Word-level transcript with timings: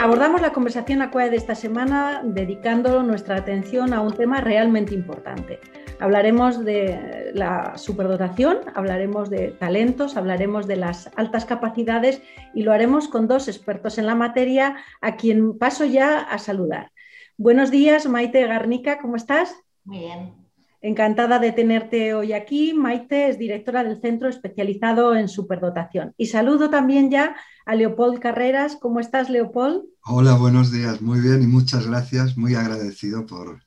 Abordamos 0.00 0.40
la 0.40 0.52
conversación 0.52 1.02
acuada 1.02 1.30
de 1.30 1.36
esta 1.36 1.56
semana 1.56 2.22
dedicando 2.24 3.02
nuestra 3.02 3.34
atención 3.34 3.92
a 3.92 4.00
un 4.00 4.12
tema 4.12 4.40
realmente 4.40 4.94
importante. 4.94 5.58
Hablaremos 5.98 6.64
de 6.64 7.32
la 7.34 7.76
superdotación, 7.76 8.58
hablaremos 8.76 9.28
de 9.28 9.48
talentos, 9.58 10.16
hablaremos 10.16 10.68
de 10.68 10.76
las 10.76 11.10
altas 11.16 11.44
capacidades 11.44 12.22
y 12.54 12.62
lo 12.62 12.70
haremos 12.70 13.08
con 13.08 13.26
dos 13.26 13.48
expertos 13.48 13.98
en 13.98 14.06
la 14.06 14.14
materia 14.14 14.76
a 15.00 15.16
quien 15.16 15.58
paso 15.58 15.84
ya 15.84 16.20
a 16.20 16.38
saludar. 16.38 16.92
Buenos 17.36 17.72
días, 17.72 18.06
Maite 18.06 18.46
Garnica, 18.46 19.00
¿cómo 19.00 19.16
estás? 19.16 19.56
Muy 19.84 19.98
bien. 19.98 20.48
Encantada 20.80 21.40
de 21.40 21.50
tenerte 21.50 22.14
hoy 22.14 22.32
aquí. 22.32 22.72
Maite 22.72 23.28
es 23.28 23.38
directora 23.38 23.82
del 23.82 24.00
centro 24.00 24.28
especializado 24.28 25.16
en 25.16 25.26
superdotación. 25.26 26.14
Y 26.16 26.26
saludo 26.26 26.70
también 26.70 27.10
ya 27.10 27.34
a 27.68 27.74
Leopold 27.74 28.18
Carreras. 28.18 28.76
¿Cómo 28.76 28.98
estás, 28.98 29.28
Leopold? 29.28 29.82
Hola, 30.06 30.36
buenos 30.38 30.72
días. 30.72 31.02
Muy 31.02 31.20
bien 31.20 31.42
y 31.42 31.46
muchas 31.46 31.86
gracias. 31.86 32.38
Muy 32.38 32.54
agradecido 32.54 33.26
por, 33.26 33.60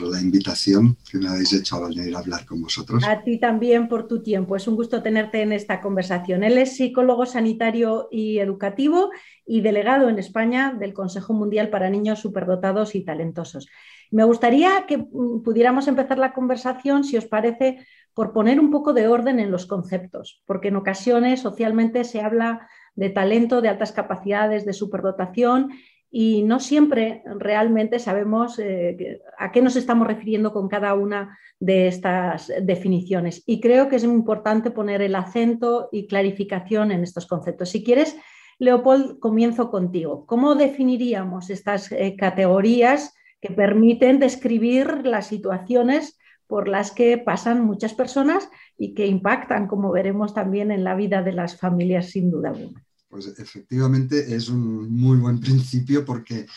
la 0.00 0.20
invitación 0.20 0.96
que 1.08 1.18
me 1.18 1.28
habéis 1.28 1.52
hecho 1.52 1.76
a 1.76 1.88
venir 1.88 2.16
a 2.16 2.18
hablar 2.18 2.46
con 2.46 2.60
vosotros. 2.60 3.04
A 3.06 3.22
ti 3.22 3.38
también 3.38 3.86
por 3.86 4.08
tu 4.08 4.24
tiempo. 4.24 4.56
Es 4.56 4.66
un 4.66 4.74
gusto 4.74 5.04
tenerte 5.04 5.40
en 5.40 5.52
esta 5.52 5.80
conversación. 5.80 6.42
Él 6.42 6.58
es 6.58 6.76
psicólogo 6.76 7.26
sanitario 7.26 8.08
y 8.10 8.38
educativo 8.38 9.10
y 9.46 9.60
delegado 9.60 10.08
en 10.08 10.18
España 10.18 10.74
del 10.76 10.92
Consejo 10.92 11.32
Mundial 11.32 11.70
para 11.70 11.90
Niños 11.90 12.18
Superdotados 12.18 12.96
y 12.96 13.04
Talentosos. 13.04 13.68
Me 14.10 14.24
gustaría 14.24 14.84
que 14.88 14.98
mm, 14.98 15.42
pudiéramos 15.44 15.86
empezar 15.86 16.18
la 16.18 16.32
conversación, 16.32 17.04
si 17.04 17.16
os 17.16 17.26
parece, 17.26 17.86
por 18.14 18.32
poner 18.32 18.58
un 18.58 18.72
poco 18.72 18.92
de 18.94 19.06
orden 19.06 19.38
en 19.38 19.52
los 19.52 19.66
conceptos, 19.66 20.42
porque 20.44 20.68
en 20.68 20.76
ocasiones 20.76 21.40
socialmente 21.40 22.02
se 22.02 22.20
habla 22.20 22.68
de 22.94 23.10
talento, 23.10 23.60
de 23.60 23.68
altas 23.68 23.92
capacidades, 23.92 24.64
de 24.64 24.72
superdotación 24.72 25.70
y 26.16 26.44
no 26.44 26.60
siempre 26.60 27.24
realmente 27.26 27.98
sabemos 27.98 28.60
eh, 28.60 29.20
a 29.36 29.50
qué 29.50 29.60
nos 29.60 29.74
estamos 29.74 30.06
refiriendo 30.06 30.52
con 30.52 30.68
cada 30.68 30.94
una 30.94 31.36
de 31.58 31.88
estas 31.88 32.52
definiciones. 32.62 33.42
Y 33.46 33.60
creo 33.60 33.88
que 33.88 33.96
es 33.96 34.06
muy 34.06 34.14
importante 34.14 34.70
poner 34.70 35.02
el 35.02 35.16
acento 35.16 35.88
y 35.90 36.06
clarificación 36.06 36.92
en 36.92 37.02
estos 37.02 37.26
conceptos. 37.26 37.70
Si 37.70 37.82
quieres, 37.82 38.16
Leopold, 38.60 39.18
comienzo 39.18 39.72
contigo. 39.72 40.24
¿Cómo 40.26 40.54
definiríamos 40.54 41.50
estas 41.50 41.90
eh, 41.90 42.14
categorías 42.16 43.12
que 43.40 43.52
permiten 43.52 44.20
describir 44.20 45.04
las 45.04 45.26
situaciones 45.26 46.16
por 46.46 46.68
las 46.68 46.92
que 46.92 47.18
pasan 47.18 47.64
muchas 47.64 47.92
personas 47.92 48.48
y 48.78 48.94
que 48.94 49.08
impactan, 49.08 49.66
como 49.66 49.90
veremos 49.90 50.32
también 50.32 50.70
en 50.70 50.84
la 50.84 50.94
vida 50.94 51.22
de 51.22 51.32
las 51.32 51.58
familias, 51.58 52.10
sin 52.10 52.30
duda 52.30 52.50
alguna. 52.50 52.83
Pues 53.14 53.28
efectivamente 53.38 54.34
es 54.34 54.48
un 54.48 54.92
muy 54.92 55.16
buen 55.18 55.38
principio 55.38 56.04
porque 56.04 56.48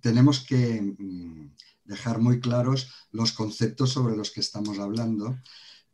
tenemos 0.00 0.44
que 0.44 0.80
mm, 0.80 1.50
dejar 1.84 2.20
muy 2.20 2.38
claros 2.38 2.92
los 3.10 3.32
conceptos 3.32 3.90
sobre 3.90 4.16
los 4.16 4.30
que 4.30 4.38
estamos 4.38 4.78
hablando, 4.78 5.36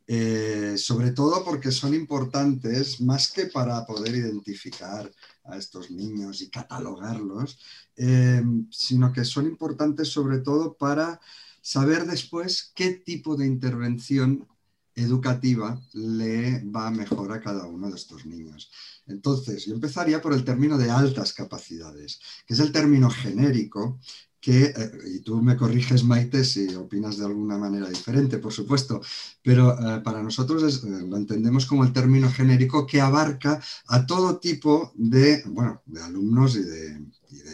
eh, 0.05 0.75
sobre 0.77 1.09
todo 1.13 1.43
porque 1.43 1.71
son 1.71 1.95
importantes 1.95 3.01
más 3.01 3.31
que 3.31 3.47
para 3.47 3.83
poder 3.87 4.13
identificar 4.13 5.11
a 5.45 5.57
estos 5.57 5.89
niños 5.89 6.43
y 6.43 6.51
catalogarlos, 6.51 7.57
eh, 7.95 8.43
sino 8.69 9.11
que 9.11 9.25
son 9.25 9.47
importantes 9.47 10.09
sobre 10.09 10.41
todo 10.41 10.77
para 10.77 11.19
saber 11.59 12.05
después 12.05 12.71
qué 12.75 12.91
tipo 12.91 13.35
de 13.35 13.47
intervención 13.47 14.47
educativa 14.95 15.79
le 15.93 16.63
va 16.65 16.91
mejor 16.91 17.31
a 17.31 17.41
cada 17.41 17.65
uno 17.65 17.89
de 17.89 17.95
estos 17.95 18.25
niños. 18.25 18.71
Entonces, 19.07 19.65
yo 19.65 19.73
empezaría 19.73 20.21
por 20.21 20.33
el 20.33 20.43
término 20.43 20.77
de 20.77 20.89
altas 20.89 21.33
capacidades, 21.33 22.19
que 22.45 22.53
es 22.53 22.59
el 22.59 22.71
término 22.71 23.09
genérico 23.09 23.99
que, 24.41 24.63
eh, 24.65 24.91
y 25.15 25.19
tú 25.19 25.41
me 25.41 25.55
corriges, 25.55 26.03
Maite, 26.03 26.43
si 26.43 26.73
opinas 26.73 27.17
de 27.17 27.25
alguna 27.25 27.57
manera 27.59 27.87
diferente, 27.87 28.39
por 28.39 28.51
supuesto, 28.51 28.99
pero 29.43 29.71
eh, 29.73 30.01
para 30.01 30.23
nosotros 30.23 30.83
lo 30.83 31.15
entendemos 31.15 31.67
como 31.67 31.83
el 31.83 31.93
término 31.93 32.29
genérico 32.29 32.87
que 32.87 32.99
abarca 32.99 33.61
a 33.87 34.05
todo 34.05 34.39
tipo 34.39 34.91
de, 34.95 35.43
bueno, 35.45 35.83
de 35.85 36.01
alumnos 36.01 36.55
y 36.55 36.63
de, 36.63 36.99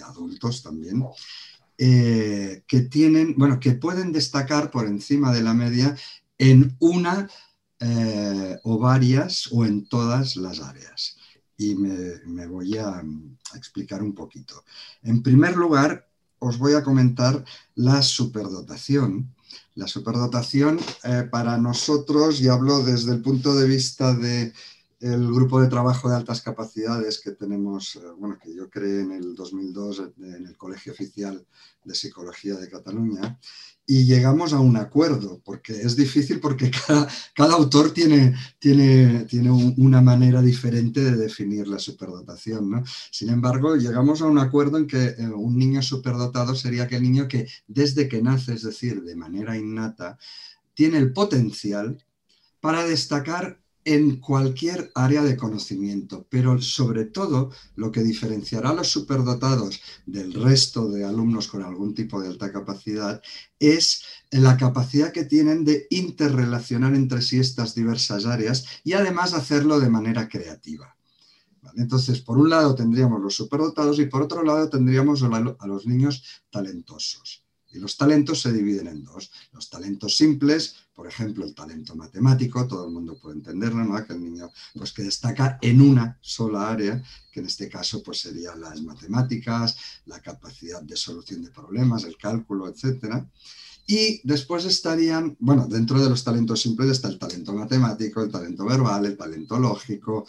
adultos 0.05 0.63
también, 0.63 1.03
eh, 1.77 2.63
que 2.65 2.81
tienen, 2.81 3.35
bueno, 3.37 3.59
que 3.59 3.73
pueden 3.73 4.13
destacar 4.13 4.71
por 4.71 4.87
encima 4.87 5.33
de 5.33 5.43
la 5.43 5.53
media 5.53 5.95
en 6.37 6.75
una 6.79 7.29
o 8.63 8.79
varias 8.79 9.49
o 9.51 9.65
en 9.65 9.87
todas 9.87 10.35
las 10.35 10.61
áreas. 10.61 11.17
Y 11.57 11.75
me, 11.75 12.47
voy 12.47 12.77
a 12.77 13.03
explicar 13.55 14.01
un 14.01 14.13
poquito. 14.13 14.63
En 15.03 15.21
primer 15.21 15.55
lugar, 15.55 16.07
os 16.39 16.57
voy 16.57 16.73
a 16.73 16.83
comentar 16.83 17.43
la 17.75 18.01
superdotación. 18.01 19.33
La 19.75 19.87
superdotación 19.87 20.79
eh, 21.03 21.27
para 21.29 21.57
nosotros, 21.57 22.41
y 22.41 22.47
hablo 22.47 22.83
desde 22.83 23.13
el 23.13 23.21
punto 23.21 23.55
de 23.55 23.67
vista 23.67 24.13
del 24.99 25.31
grupo 25.31 25.61
de 25.61 25.67
trabajo 25.67 26.09
de 26.09 26.15
altas 26.15 26.41
capacidades 26.41 27.19
que 27.19 27.31
tenemos, 27.31 27.95
eh, 27.95 27.99
bueno, 28.17 28.37
que 28.41 28.53
yo 28.53 28.69
creé 28.69 29.01
en 29.01 29.11
el 29.11 29.35
2002 29.35 30.03
en 30.17 30.45
el 30.45 30.57
Colegio 30.57 30.93
Oficial 30.93 31.45
de 31.83 31.95
Psicología 31.95 32.55
de 32.55 32.69
Cataluña, 32.69 33.39
y 33.89 34.03
llegamos 34.03 34.51
a 34.51 34.59
un 34.59 34.75
acuerdo, 34.75 35.41
porque 35.45 35.71
es 35.71 35.95
difícil 35.95 36.41
porque 36.41 36.69
cada, 37.35 37.53
autor 37.53 37.93
tiene, 37.93 38.35
tiene, 38.59 39.23
tiene 39.25 39.49
una 39.77 40.01
manera 40.01 40.41
diferente 40.41 41.01
de 41.01 41.15
definir 41.15 41.69
la 41.69 41.79
superdotación. 41.79 42.83
Sin 43.11 43.29
embargo, 43.29 43.77
llegamos 43.77 44.21
a 44.21 44.25
un 44.25 44.39
acuerdo 44.39 44.77
en 44.77 44.87
que 44.87 45.05
eh, 45.05 45.29
un 45.29 45.57
niño 45.57 45.81
superdotado 45.81 46.53
sería 46.53 46.83
aquel 46.83 47.01
niño 47.01 47.29
que 47.29 47.47
desde 47.65 48.09
que 48.09 48.21
nace, 48.21 48.55
es 48.55 48.63
decir, 48.63 49.01
de 49.03 49.15
manera 49.15 49.57
innata, 49.57 50.17
tiene 50.73 50.97
el 50.97 51.13
potencial 51.13 52.03
para 52.59 52.83
destacar 52.83 53.61
en 53.87 54.17
cualquier 54.17 54.91
área 54.95 55.23
de 55.23 55.37
conocimiento, 55.37 56.27
pero 56.29 56.61
sobre 56.61 57.05
todo 57.05 57.51
lo 57.77 57.89
que 57.89 58.03
diferenciará 58.03 58.71
a 58.71 58.73
los 58.73 58.89
superdotados 58.89 59.79
del 60.05 60.33
resto 60.33 60.89
de 60.89 61.05
alumnos 61.05 61.47
con 61.47 61.63
algún 61.63 61.95
tipo 61.95 62.21
de 62.21 62.27
alta 62.27 62.51
capacidad 62.51 63.21
es 63.59 64.03
la 64.29 64.57
capacidad 64.57 65.13
que 65.13 65.23
tienen 65.23 65.63
de 65.63 65.87
interrelacionar 65.89 66.95
entre 66.95 67.21
sí 67.21 67.39
estas 67.39 67.75
diversas 67.75 68.25
áreas 68.25 68.65
y 68.83 68.91
además 68.91 69.33
hacerlo 69.33 69.79
de 69.79 69.89
manera 69.89 70.27
creativa. 70.27 70.97
Entonces, 71.77 72.19
por 72.19 72.37
un 72.37 72.49
lado 72.49 72.75
tendríamos 72.75 73.21
los 73.21 73.35
superdotados 73.35 73.99
y 73.99 74.07
por 74.07 74.21
otro 74.21 74.43
lado 74.43 74.69
tendríamos 74.69 75.23
a 75.23 75.67
los 75.67 75.87
niños 75.87 76.43
talentosos. 76.49 77.46
Y 77.71 77.79
los 77.79 77.97
talentos 77.97 78.41
se 78.41 78.53
dividen 78.53 78.87
en 78.87 79.03
dos. 79.03 79.31
Los 79.51 79.69
talentos 79.69 80.15
simples, 80.15 80.75
por 80.93 81.07
ejemplo, 81.07 81.45
el 81.45 81.53
talento 81.53 81.95
matemático, 81.95 82.65
todo 82.67 82.85
el 82.85 82.93
mundo 82.93 83.17
puede 83.17 83.35
entenderlo, 83.35 83.83
¿no? 83.83 84.05
Que 84.05 84.13
el 84.13 84.21
niño 84.21 84.51
pues, 84.73 84.93
que 84.93 85.03
destaca 85.03 85.57
en 85.61 85.81
una 85.81 86.17
sola 86.21 86.69
área, 86.69 87.03
que 87.31 87.41
en 87.41 87.45
este 87.45 87.69
caso 87.69 88.01
pues, 88.01 88.21
serían 88.21 88.61
las 88.61 88.81
matemáticas, 88.81 89.77
la 90.05 90.21
capacidad 90.21 90.81
de 90.81 90.95
solución 90.95 91.43
de 91.43 91.51
problemas, 91.51 92.03
el 92.05 92.17
cálculo, 92.17 92.67
etc. 92.67 93.23
Y 93.85 94.21
después 94.27 94.65
estarían, 94.65 95.37
bueno, 95.39 95.67
dentro 95.67 96.01
de 96.01 96.09
los 96.09 96.23
talentos 96.23 96.61
simples 96.61 96.89
está 96.89 97.09
el 97.09 97.19
talento 97.19 97.53
matemático, 97.53 98.21
el 98.21 98.31
talento 98.31 98.65
verbal, 98.65 99.05
el 99.05 99.17
talento 99.17 99.57
lógico, 99.59 100.25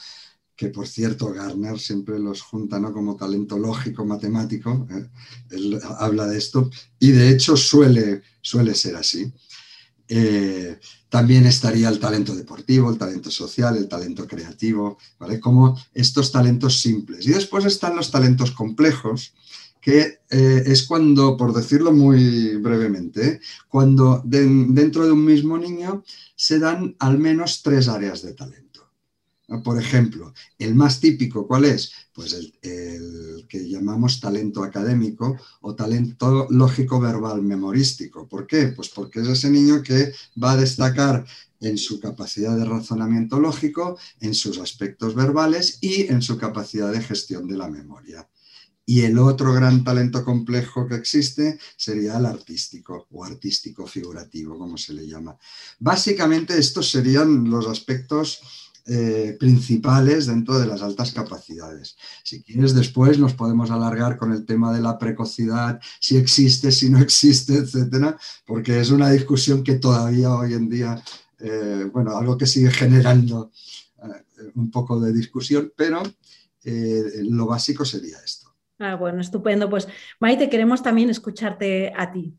que 0.58 0.70
por 0.70 0.88
cierto 0.88 1.32
Garner 1.32 1.78
siempre 1.78 2.18
los 2.18 2.42
junta 2.42 2.80
¿no? 2.80 2.92
como 2.92 3.14
talento 3.14 3.56
lógico 3.56 4.04
matemático, 4.04 4.88
¿eh? 4.90 5.06
él 5.50 5.78
habla 5.98 6.26
de 6.26 6.36
esto, 6.36 6.68
y 6.98 7.12
de 7.12 7.30
hecho 7.30 7.56
suele, 7.56 8.22
suele 8.40 8.74
ser 8.74 8.96
así. 8.96 9.32
Eh, 10.08 10.76
también 11.08 11.46
estaría 11.46 11.88
el 11.88 12.00
talento 12.00 12.34
deportivo, 12.34 12.90
el 12.90 12.98
talento 12.98 13.30
social, 13.30 13.76
el 13.76 13.86
talento 13.86 14.26
creativo, 14.26 14.98
¿vale? 15.20 15.38
Como 15.38 15.78
estos 15.94 16.32
talentos 16.32 16.80
simples. 16.80 17.24
Y 17.24 17.30
después 17.30 17.64
están 17.64 17.94
los 17.94 18.10
talentos 18.10 18.50
complejos, 18.50 19.34
que 19.80 20.18
eh, 20.28 20.62
es 20.66 20.88
cuando, 20.88 21.36
por 21.36 21.54
decirlo 21.54 21.92
muy 21.92 22.56
brevemente, 22.56 23.40
cuando 23.68 24.22
dentro 24.24 25.06
de 25.06 25.12
un 25.12 25.24
mismo 25.24 25.56
niño 25.56 26.02
se 26.34 26.58
dan 26.58 26.96
al 26.98 27.16
menos 27.18 27.62
tres 27.62 27.86
áreas 27.86 28.22
de 28.22 28.32
talento. 28.32 28.67
Por 29.64 29.80
ejemplo, 29.80 30.34
el 30.58 30.74
más 30.74 31.00
típico, 31.00 31.46
¿cuál 31.46 31.64
es? 31.64 31.90
Pues 32.12 32.34
el, 32.34 33.46
que 33.48 33.66
llamamos 33.66 34.20
talento 34.20 34.62
académico 34.62 35.38
o 35.62 35.74
talento 35.74 36.46
lógico 36.50 37.00
verbal 37.00 37.40
memorístico. 37.42 38.28
¿Por 38.28 38.46
qué? 38.46 38.68
Pues 38.68 38.90
porque 38.90 39.20
es 39.20 39.28
ese 39.28 39.48
niño 39.48 39.82
que 39.82 40.12
va 40.42 40.52
a 40.52 40.56
destacar 40.58 41.24
en 41.60 41.78
su 41.78 41.98
capacidad 41.98 42.58
de 42.58 42.66
razonamiento 42.66 43.40
lógico, 43.40 43.98
en 44.20 44.34
sus 44.34 44.58
aspectos 44.58 45.14
verbales 45.14 45.78
y 45.80 46.02
en 46.12 46.20
su 46.20 46.36
capacidad 46.36 46.92
de 46.92 47.00
gestión 47.00 47.48
de 47.48 47.56
la 47.56 47.68
memoria. 47.68 48.28
Y 48.84 49.02
el 49.02 49.18
otro 49.18 49.52
gran 49.54 49.82
talento 49.82 50.24
complejo 50.24 50.86
que 50.86 50.94
existe 50.94 51.58
sería 51.76 52.18
el 52.18 52.26
artístico 52.26 53.06
o 53.10 53.24
artístico 53.24 53.86
figurativo, 53.86 54.58
como 54.58 54.78
se 54.78 54.94
le 54.94 55.06
llama. 55.06 55.38
Básicamente 55.78 56.58
estos 56.58 56.90
serían 56.90 57.50
los 57.50 57.66
aspectos 57.66 58.40
eh, 58.90 59.36
principales 59.38 60.26
dentro 60.26 60.58
de 60.58 60.66
las 60.66 60.80
altas 60.80 61.12
capacidades. 61.12 61.96
Si 62.24 62.42
quieres, 62.42 62.74
después 62.74 63.18
nos 63.18 63.34
podemos 63.34 63.70
alargar 63.70 64.16
con 64.16 64.32
el 64.32 64.46
tema 64.46 64.72
de 64.72 64.80
la 64.80 64.98
precocidad, 64.98 65.78
si 66.00 66.16
existe, 66.16 66.72
si 66.72 66.88
no 66.88 66.98
existe, 66.98 67.54
etcétera, 67.56 68.16
porque 68.46 68.80
es 68.80 68.90
una 68.90 69.10
discusión 69.10 69.62
que 69.62 69.74
todavía 69.74 70.34
hoy 70.34 70.54
en 70.54 70.70
día, 70.70 71.02
eh, 71.38 71.88
bueno, 71.92 72.16
algo 72.16 72.38
que 72.38 72.46
sigue 72.46 72.70
generando 72.70 73.50
eh, 74.02 74.50
un 74.54 74.70
poco 74.70 74.98
de 74.98 75.12
discusión, 75.12 75.70
pero 75.76 76.02
lo 76.64 77.46
básico 77.46 77.84
sería 77.84 78.16
esto. 78.24 78.54
Ah, 78.78 78.94
bueno, 78.94 79.20
estupendo. 79.20 79.68
Pues 79.68 79.88
Maite, 80.20 80.48
queremos 80.48 80.82
también 80.82 81.10
escucharte 81.10 81.92
a 81.96 82.12
ti. 82.12 82.34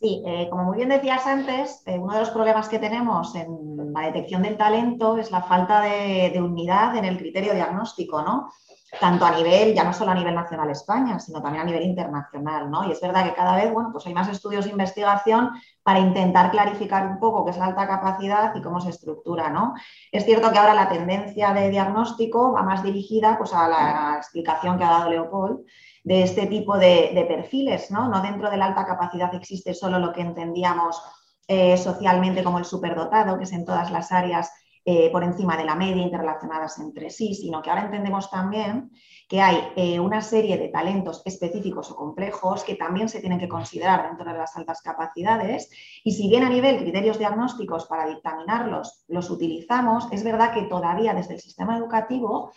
Sí, 0.00 0.22
eh, 0.24 0.48
como 0.48 0.64
muy 0.64 0.78
bien 0.78 0.88
decías 0.88 1.26
antes, 1.26 1.82
eh, 1.84 1.98
uno 1.98 2.14
de 2.14 2.20
los 2.20 2.30
problemas 2.30 2.70
que 2.70 2.78
tenemos 2.78 3.34
en 3.34 3.92
la 3.92 4.06
detección 4.06 4.42
del 4.42 4.56
talento 4.56 5.18
es 5.18 5.30
la 5.30 5.42
falta 5.42 5.82
de, 5.82 6.30
de, 6.32 6.40
unidad 6.40 6.96
en 6.96 7.04
el 7.04 7.18
criterio 7.18 7.52
diagnóstico, 7.52 8.22
¿no? 8.22 8.50
Tanto 8.98 9.26
a 9.26 9.30
nivel, 9.32 9.74
ya 9.74 9.84
no 9.84 9.92
solo 9.92 10.12
a 10.12 10.14
nivel 10.14 10.34
nacional 10.34 10.70
España, 10.70 11.18
sino 11.18 11.42
también 11.42 11.62
a 11.62 11.66
nivel 11.66 11.82
internacional, 11.82 12.70
¿no? 12.70 12.88
Y 12.88 12.92
es 12.92 13.00
verdad 13.02 13.24
que 13.24 13.34
cada 13.34 13.56
vez, 13.56 13.70
bueno, 13.70 13.90
pues 13.92 14.06
hay 14.06 14.14
más 14.14 14.28
estudios 14.28 14.64
de 14.64 14.70
investigación 14.70 15.50
para 15.90 16.06
intentar 16.06 16.52
clarificar 16.52 17.04
un 17.04 17.18
poco 17.18 17.44
qué 17.44 17.50
es 17.50 17.56
la 17.56 17.64
alta 17.64 17.84
capacidad 17.84 18.54
y 18.54 18.62
cómo 18.62 18.80
se 18.80 18.90
estructura, 18.90 19.50
¿no? 19.50 19.74
Es 20.12 20.24
cierto 20.24 20.52
que 20.52 20.58
ahora 20.58 20.72
la 20.72 20.88
tendencia 20.88 21.52
de 21.52 21.68
diagnóstico 21.68 22.52
va 22.52 22.62
más 22.62 22.84
dirigida 22.84 23.36
pues, 23.36 23.52
a 23.52 23.66
la 23.68 24.14
explicación 24.16 24.78
que 24.78 24.84
ha 24.84 24.90
dado 24.90 25.10
Leopold, 25.10 25.66
de 26.04 26.22
este 26.22 26.46
tipo 26.46 26.78
de, 26.78 27.24
perfiles, 27.26 27.90
¿no? 27.90 28.08
No 28.08 28.20
dentro 28.20 28.48
de 28.52 28.56
la 28.56 28.66
alta 28.66 28.86
capacidad 28.86 29.34
existe 29.34 29.74
solo 29.74 29.98
lo 29.98 30.12
que 30.12 30.20
entendíamos 30.20 31.02
eh, 31.48 31.76
socialmente 31.76 32.44
como 32.44 32.60
el 32.60 32.64
superdotado, 32.64 33.36
que 33.36 33.42
es 33.42 33.52
en 33.52 33.64
todas 33.64 33.90
las 33.90 34.12
áreas 34.12 34.52
eh, 34.84 35.10
por 35.12 35.22
encima 35.22 35.58
de 35.58 35.64
la 35.64 35.74
media 35.74 36.02
interrelacionadas 36.02 36.78
entre 36.78 37.10
sí, 37.10 37.34
sino 37.34 37.60
que 37.60 37.68
ahora 37.68 37.84
entendemos 37.84 38.30
también 38.30 38.90
que 39.28 39.42
hay 39.42 39.72
eh, 39.76 40.00
una 40.00 40.22
serie 40.22 40.56
de 40.56 40.68
talentos 40.68 41.20
específicos 41.26 41.90
o 41.90 41.96
complejos 41.96 42.64
que 42.64 42.76
también 42.76 43.10
se 43.10 43.20
tienen 43.20 43.38
que 43.38 43.48
considerar 43.48 44.08
dentro 44.08 44.24
de 44.32 44.38
las 44.38 44.56
altas 44.56 44.80
capacidades. 44.80 45.70
Y 46.02 46.12
si 46.12 46.28
bien 46.28 46.44
a 46.44 46.48
nivel 46.48 46.78
criterios 46.78 47.18
diagnósticos 47.18 47.84
para 47.86 48.06
dictaminarlos 48.06 49.04
los 49.08 49.28
utilizamos, 49.30 50.08
es 50.12 50.24
verdad 50.24 50.54
que 50.54 50.62
todavía 50.62 51.12
desde 51.12 51.34
el 51.34 51.40
sistema 51.40 51.76
educativo 51.76 52.52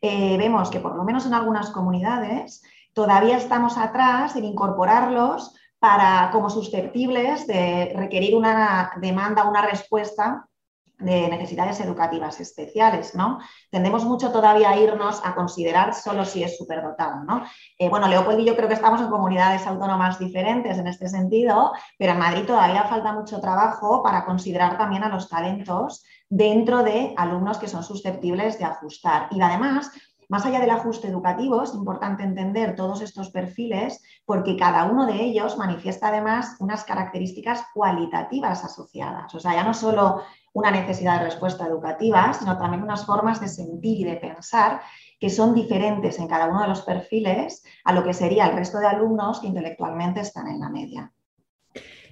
vemos 0.00 0.70
que 0.70 0.78
por 0.78 0.94
lo 0.94 1.02
menos 1.02 1.26
en 1.26 1.34
algunas 1.34 1.70
comunidades 1.70 2.62
todavía 2.92 3.36
estamos 3.38 3.76
atrás 3.76 4.36
en 4.36 4.44
incorporarlos 4.44 5.54
para, 5.78 6.30
como 6.32 6.48
susceptibles 6.48 7.46
de 7.46 7.92
requerir 7.94 8.36
una 8.36 8.92
demanda, 9.00 9.48
una 9.48 9.62
respuesta 9.62 10.48
de 10.98 11.28
necesidades 11.28 11.78
educativas 11.80 12.40
especiales, 12.40 13.14
¿no? 13.14 13.38
Tendemos 13.70 14.04
mucho 14.04 14.32
todavía 14.32 14.70
a 14.70 14.78
irnos 14.78 15.20
a 15.24 15.34
considerar 15.34 15.94
solo 15.94 16.24
si 16.24 16.42
es 16.42 16.56
superdotado, 16.56 17.22
¿no? 17.24 17.44
Eh, 17.78 17.88
bueno, 17.90 18.08
Leopold 18.08 18.40
y 18.40 18.46
yo 18.46 18.56
creo 18.56 18.68
que 18.68 18.74
estamos 18.74 19.00
en 19.00 19.08
comunidades 19.08 19.66
autónomas 19.66 20.18
diferentes 20.18 20.78
en 20.78 20.86
este 20.86 21.08
sentido, 21.08 21.72
pero 21.98 22.12
en 22.12 22.18
Madrid 22.18 22.46
todavía 22.46 22.84
falta 22.84 23.12
mucho 23.12 23.40
trabajo 23.40 24.02
para 24.02 24.24
considerar 24.24 24.78
también 24.78 25.04
a 25.04 25.08
los 25.08 25.28
talentos 25.28 26.02
dentro 26.28 26.82
de 26.82 27.12
alumnos 27.16 27.58
que 27.58 27.68
son 27.68 27.82
susceptibles 27.82 28.58
de 28.58 28.64
ajustar. 28.64 29.28
Y 29.30 29.40
además, 29.40 29.90
más 30.28 30.44
allá 30.44 30.60
del 30.60 30.70
ajuste 30.70 31.08
educativo, 31.08 31.62
es 31.62 31.74
importante 31.74 32.22
entender 32.22 32.74
todos 32.74 33.00
estos 33.00 33.30
perfiles 33.30 34.02
porque 34.24 34.56
cada 34.56 34.84
uno 34.84 35.06
de 35.06 35.22
ellos 35.22 35.56
manifiesta 35.56 36.08
además 36.08 36.56
unas 36.58 36.84
características 36.84 37.66
cualitativas 37.72 38.64
asociadas. 38.64 39.34
O 39.34 39.40
sea, 39.40 39.54
ya 39.54 39.64
no 39.64 39.74
solo 39.74 40.22
una 40.52 40.70
necesidad 40.70 41.18
de 41.18 41.26
respuesta 41.26 41.66
educativa, 41.66 42.32
sino 42.32 42.58
también 42.58 42.82
unas 42.82 43.04
formas 43.04 43.40
de 43.40 43.48
sentir 43.48 44.00
y 44.00 44.04
de 44.04 44.16
pensar 44.16 44.80
que 45.20 45.30
son 45.30 45.54
diferentes 45.54 46.18
en 46.18 46.28
cada 46.28 46.46
uno 46.46 46.62
de 46.62 46.68
los 46.68 46.82
perfiles 46.82 47.62
a 47.84 47.92
lo 47.92 48.02
que 48.02 48.14
sería 48.14 48.46
el 48.46 48.56
resto 48.56 48.78
de 48.78 48.86
alumnos 48.86 49.40
que 49.40 49.46
intelectualmente 49.46 50.20
están 50.20 50.48
en 50.48 50.60
la 50.60 50.68
media. 50.68 51.12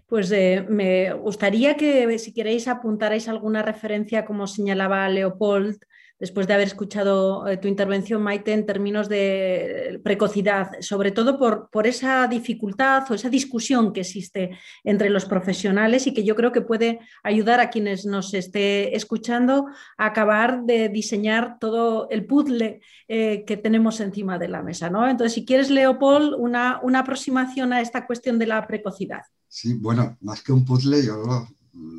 Pues 0.06 0.31
eh, 0.32 0.64
me 0.69 1.12
gustaría 1.14 1.76
que 1.76 2.19
si 2.19 2.32
queréis 2.32 2.69
apuntarais 2.69 3.28
alguna 3.28 3.62
referencia, 3.62 4.25
como 4.25 4.46
señalaba 4.46 5.08
Leopold, 5.08 5.78
después 6.19 6.46
de 6.46 6.55
haber 6.55 6.69
escuchado 6.69 7.46
eh, 7.46 7.56
tu 7.56 7.69
intervención, 7.69 8.22
Maite, 8.22 8.52
en 8.52 8.66
términos 8.66 9.08
de 9.08 10.00
precocidad, 10.02 10.70
sobre 10.81 11.11
todo 11.11 11.38
por, 11.38 11.69
por, 11.70 11.87
esa 11.87 12.26
dificultad 12.28 13.11
o 13.11 13.14
esa 13.14 13.28
discusión 13.28 13.93
que 13.93 14.00
existe 14.00 14.58
entre 14.84 15.11
los 15.11 15.25
profesionales 15.25 16.06
y 16.06 16.14
que 16.14 16.25
yo 16.25 16.34
creo 16.34 16.52
que 16.52 16.61
puede 16.61 17.00
ayudar 17.22 17.61
a 17.61 17.70
quienes 17.70 18.06
nos 18.06 18.32
esté 18.34 18.96
escuchando 18.96 19.66
a 19.99 20.06
acabar 20.06 20.64
de 20.64 20.88
diseñar 20.88 21.58
todo 21.58 22.08
el 22.11 22.26
puzzle 22.26 22.81
eh, 23.08 23.44
que 23.46 23.56
tenemos 23.56 24.00
encima 24.00 24.38
de 24.38 24.49
la 24.49 24.62
mesa. 24.62 24.90
¿no? 24.90 25.08
Entonces, 25.08 25.34
si 25.34 25.44
quieres, 25.44 25.70
Leopold, 25.70 26.34
una, 26.38 26.81
una 26.82 27.00
aproximación 27.00 27.72
a 27.72 27.81
esta 27.81 28.06
cuestión 28.06 28.38
de 28.38 28.46
la 28.46 28.66
precocidad. 28.66 29.22
Sí, 29.49 29.75
bueno, 29.75 30.16
más 30.20 30.43
que 30.43 30.52
un 30.52 30.64
puzzle, 30.64 31.05
yo 31.05 31.16
lo 31.16 31.46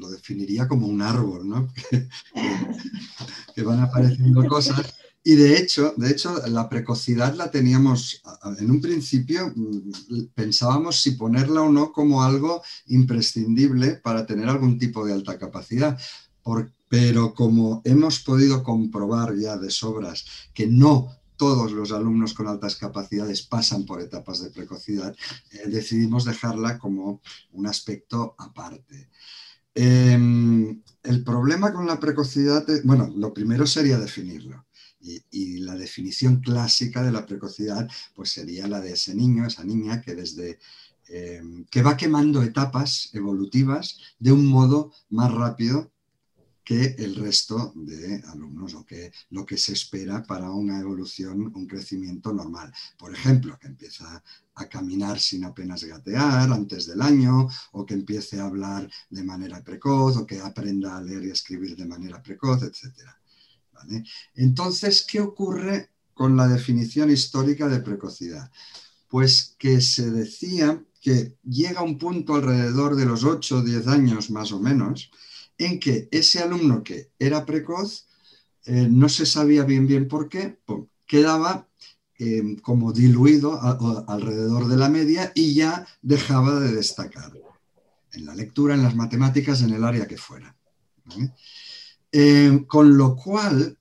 definiría 0.10 0.68
como 0.68 0.88
un 0.88 1.02
árbol, 1.02 1.48
¿no? 1.48 1.68
que, 3.56 3.64
van 3.64 3.80
apareciendo 3.82 4.48
cosas. 4.48 4.96
Y 5.24 5.36
de 5.36 5.58
hecho, 5.58 5.94
de 5.98 6.12
hecho, 6.12 6.36
la 6.48 6.70
precocidad 6.70 7.34
la 7.34 7.50
teníamos, 7.50 8.22
en 8.60 8.70
un 8.70 8.80
principio 8.80 9.52
mm, 9.56 10.28
pensábamos 10.36 11.02
si 11.02 11.12
ponerla 11.12 11.64
o 11.64 11.72
no 11.72 11.92
como 11.92 12.24
algo 12.24 12.62
imprescindible 12.88 13.96
para 13.96 14.26
tener 14.26 14.48
algún 14.48 14.78
tipo 14.78 15.06
de 15.06 15.14
alta 15.14 15.38
capacidad. 15.38 15.98
pero 16.88 17.34
como 17.34 17.82
hemos 17.84 18.20
podido 18.20 18.64
comprobar 18.64 19.36
ya 19.36 19.58
de 19.58 19.72
sobras 19.72 20.26
que 20.54 20.68
no 20.68 21.10
todos 21.38 21.72
los 21.72 21.92
alumnos 21.92 22.34
con 22.34 22.48
altas 22.48 22.76
capacidades 22.76 23.42
pasan 23.42 23.86
por 23.86 24.02
etapas 24.02 24.42
de 24.42 24.52
precocidad, 24.52 25.16
eh, 25.52 25.68
decidimos 25.68 26.26
dejarla 26.26 26.78
como 26.78 27.22
un 27.52 27.68
aspecto 27.68 28.36
aparte. 28.38 29.10
Em, 29.76 30.82
el 31.04 31.24
problema 31.24 31.74
con 31.74 31.86
la 31.86 32.00
precocidad, 32.00 32.66
bueno, 32.86 33.14
lo 33.16 33.34
primero 33.34 33.68
sería 33.68 34.00
definirlo. 34.00 34.66
Y, 35.02 35.60
la 35.60 35.76
definición 35.76 36.42
clásica 36.42 37.04
de 37.04 37.12
la 37.12 37.26
precocidad, 37.26 37.88
pues 38.16 38.32
sería 38.32 38.68
la 38.68 38.80
de 38.80 38.94
ese 38.94 39.14
niño, 39.14 39.46
esa 39.46 39.64
niña 39.64 40.02
que 40.02 40.16
desde 40.16 40.58
em, 41.08 41.66
que 41.66 41.84
va 41.84 41.98
quemando 41.98 42.42
etapas 42.42 43.10
evolutivas 43.14 44.00
de 44.20 44.32
un 44.32 44.48
modo 44.48 44.92
más 45.10 45.32
rápido 45.32 45.92
que 46.66 46.96
el 46.98 47.16
resto 47.16 47.74
de 47.76 48.24
alumnos 48.34 48.74
o 48.74 48.84
que 48.84 49.12
lo 49.30 49.46
que 49.46 49.56
se 49.56 49.74
espera 49.74 50.24
para 50.24 50.50
una 50.50 50.80
evolución, 50.80 51.54
un 51.54 51.68
crecimiento 51.68 52.34
normal. 52.34 52.74
Por 52.98 53.14
ejemplo, 53.14 53.58
que 53.60 53.68
empieza 53.68 54.24
a 54.56 54.66
caminar 54.68 55.20
sin 55.20 55.46
apenas 55.46 55.84
gatear 55.84 56.52
antes 56.52 56.88
del 56.88 57.04
año, 57.04 57.48
o 57.74 57.86
que 57.86 57.94
empiece 57.94 58.40
a 58.40 58.48
hablar 58.48 58.90
de 59.12 59.24
manera 59.24 59.64
precoz, 59.64 60.18
o 60.18 60.26
que 60.26 60.40
aprenda 60.40 60.98
a 60.98 61.02
leer 61.02 61.26
y 61.26 61.30
escribir 61.30 61.76
de 61.76 61.86
manera 61.86 62.22
precoz, 62.24 62.64
etc. 62.64 63.12
Entonces, 64.34 65.06
¿qué 65.08 65.20
ocurre 65.22 65.92
con 66.16 66.36
la 66.36 66.48
definición 66.48 67.12
histórica 67.12 67.68
de 67.68 67.82
precocidad? 67.82 68.52
Pues 69.08 69.56
que 69.60 69.82
se 69.82 70.10
decía 70.10 70.84
que 71.00 71.38
llega 71.44 71.84
un 71.84 72.00
punto 72.00 72.34
alrededor 72.34 72.96
de 72.96 73.06
los 73.06 73.24
8 73.24 73.58
o 73.58 73.62
10 73.62 73.86
años 73.86 74.32
más 74.32 74.52
o 74.52 74.60
menos, 74.60 75.12
en 75.58 75.80
que 75.80 76.08
ese 76.12 76.40
alumno 76.40 76.84
que 76.84 77.12
era 77.20 77.46
precoz, 77.46 78.08
eh, 78.66 78.88
no 78.90 79.10
se 79.10 79.26
sabía 79.26 79.64
bien 79.64 79.88
bien 79.88 80.08
por 80.08 80.28
qué, 80.28 80.58
quedaba 81.06 81.68
em, 82.18 82.56
como 82.58 82.94
diluido 82.94 83.60
alrededor 84.08 84.68
de 84.68 84.78
la 84.78 84.90
media 84.90 85.32
y 85.36 85.54
ya 85.54 85.86
dejaba 86.02 86.60
de 86.60 86.74
destacar 86.74 87.32
en 88.14 88.26
la 88.26 88.34
lectura, 88.34 88.74
en 88.74 88.84
las 88.84 88.96
matemáticas, 88.96 89.62
en 89.62 89.72
el 89.72 89.84
área 89.84 90.08
que 90.08 90.18
fuera. 90.18 90.56
Em, 92.12 92.66
con 92.66 92.98
lo 92.98 93.16
cual, 93.16 93.78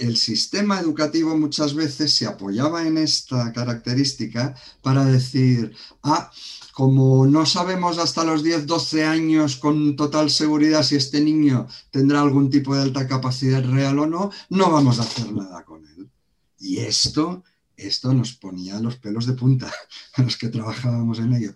el 0.00 0.16
sistema 0.16 0.80
educativo 0.80 1.36
muchas 1.36 1.74
veces 1.74 2.14
se 2.14 2.26
apoyaba 2.26 2.86
en 2.86 2.98
esta 2.98 3.52
característica 3.52 4.54
para 4.82 5.04
decir, 5.04 5.74
ah, 6.02 6.30
como 6.72 7.26
no 7.26 7.46
sabemos 7.46 7.96
hasta 7.98 8.22
los 8.22 8.42
10, 8.42 8.66
12 8.66 9.04
años 9.04 9.56
con 9.56 9.96
total 9.96 10.30
seguridad 10.30 10.82
si 10.82 10.96
este 10.96 11.20
niño 11.20 11.66
tendrá 11.90 12.20
algún 12.20 12.50
tipo 12.50 12.74
de 12.74 12.82
alta 12.82 13.06
capacidad 13.06 13.64
real 13.64 13.98
o 13.98 14.06
no, 14.06 14.30
no 14.50 14.70
vamos 14.70 14.98
a 14.98 15.02
hacer 15.02 15.32
nada 15.32 15.64
con 15.64 15.86
él. 15.86 16.10
Y 16.58 16.78
esto, 16.78 17.44
esto 17.76 18.12
nos 18.12 18.34
ponía 18.34 18.78
los 18.80 18.96
pelos 18.96 19.26
de 19.26 19.32
punta 19.32 19.72
a 20.14 20.22
los 20.22 20.36
que 20.36 20.48
trabajábamos 20.48 21.18
en 21.18 21.32
ello. 21.32 21.54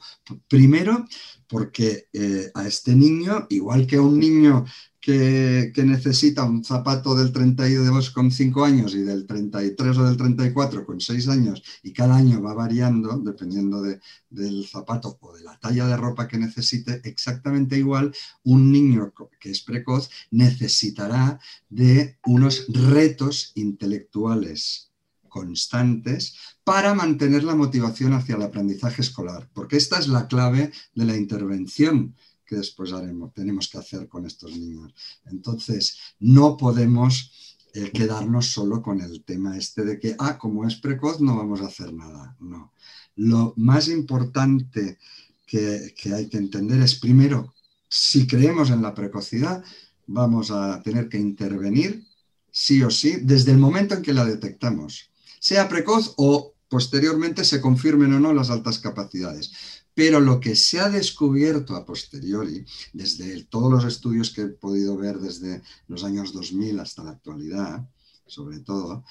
Primero, 0.49 1.07
porque 1.47 2.09
eh, 2.13 2.51
a 2.55 2.67
este 2.67 2.95
niño, 2.95 3.47
igual 3.51 3.87
que 3.87 3.97
a 3.97 4.03
un 4.03 4.19
niño 4.19 4.65
que, 5.01 5.73
necesita 5.77 6.45
un 6.45 6.63
zapato 6.63 7.15
del 7.15 7.33
32 7.33 8.11
con 8.11 8.31
5 8.31 8.65
años 8.65 8.95
y 8.95 9.01
del 9.03 9.27
33 9.27 9.97
o 9.97 10.05
del 10.05 10.17
34 10.17 10.85
con 10.85 11.01
6 11.01 11.29
años 11.29 11.63
y 11.83 11.93
cada 11.93 12.17
año 12.17 12.43
va 12.43 12.53
variando 12.55 13.19
dependiendo 13.19 13.83
del 13.83 14.69
zapato 14.69 15.19
o 15.21 15.35
de 15.35 15.43
la 15.43 15.59
talla 15.59 15.87
de 15.87 15.97
ropa 15.97 16.29
que 16.29 16.39
necesite, 16.39 17.01
exactamente 17.05 17.79
igual 17.79 18.15
un 18.45 18.71
niño 18.71 19.13
que 19.41 19.51
es 19.51 19.63
precoz 19.63 20.11
necesitará 20.31 21.41
de 21.69 22.19
unos 22.27 22.67
retos 22.69 23.53
intelectuales 23.55 24.91
constantes 25.31 26.35
para 26.63 26.93
mantener 26.95 27.45
la 27.45 27.55
motivación 27.55 28.13
hacia 28.13 28.37
el 28.37 28.43
aprendizaje 28.43 29.01
escolar, 29.01 29.49
porque 29.55 29.77
esta 29.77 29.99
es 29.99 30.09
la 30.09 30.29
clave 30.29 30.73
de 30.95 31.05
la 31.07 31.17
intervención 31.17 32.15
que 32.51 32.57
después 32.57 32.93
haremos, 32.93 33.33
tenemos 33.33 33.69
que 33.69 33.79
hacer 33.79 34.09
con 34.09 34.27
estos 34.27 34.51
niños. 34.59 34.93
Entonces, 35.27 35.97
no 36.19 36.57
podemos 36.57 37.57
eh, 37.75 37.93
quedarnos 37.93 38.47
solo 38.47 38.83
con 38.83 39.01
el 39.01 39.23
tema 39.23 39.57
este 39.57 39.85
de 39.85 40.01
que, 40.01 40.17
ah, 40.19 40.37
como 40.37 40.67
es 40.67 40.75
precoz, 40.75 41.21
no 41.21 41.37
vamos 41.37 41.61
a 41.61 41.67
hacer 41.67 41.93
nada. 41.93 42.37
No. 42.41 42.73
Lo 43.15 43.55
más 43.57 43.87
importante 43.87 44.99
que, 45.47 45.95
que 45.97 46.13
hay 46.13 46.29
que 46.29 46.39
entender 46.39 46.81
es, 46.81 46.97
primero, 46.97 47.55
si 47.89 48.27
creemos 48.27 48.71
en 48.71 48.83
la 48.83 48.95
precocidad, 48.95 49.63
vamos 50.09 50.51
a 50.51 50.83
tener 50.83 51.09
que 51.09 51.19
intervenir 51.19 52.05
sí 52.51 52.83
o 52.83 52.91
sí 52.91 53.19
desde 53.23 53.53
el 53.53 53.59
momento 53.59 53.95
en 53.95 54.03
que 54.03 54.13
la 54.13 54.25
detectamos, 54.25 55.13
sea 55.39 55.69
precoz 55.69 56.15
o 56.17 56.55
posteriormente 56.69 57.45
se 57.45 57.61
confirmen 57.61 58.13
o 58.15 58.19
no 58.19 58.33
las 58.33 58.51
altas 58.51 58.81
capacidades. 58.81 59.53
Pero 60.01 60.19
lo 60.19 60.41
que 60.41 60.57
se 60.57 60.81
ha 60.81 60.89
descubierto 60.89 61.77
a 61.77 61.85
posteriori, 61.85 62.65
desde 62.95 63.45
todos 63.45 63.71
los 63.71 63.85
estudios 63.85 64.31
que 64.31 64.41
he 64.41 64.49
podido 64.49 64.97
ver 64.97 65.19
desde 65.19 65.61
los 65.89 66.05
años 66.05 66.33
2000 66.33 66.81
hasta 66.81 67.05
la 67.05 67.11
actualidad, 67.11 67.87
sobre 68.27 68.61
todo, 68.61 69.05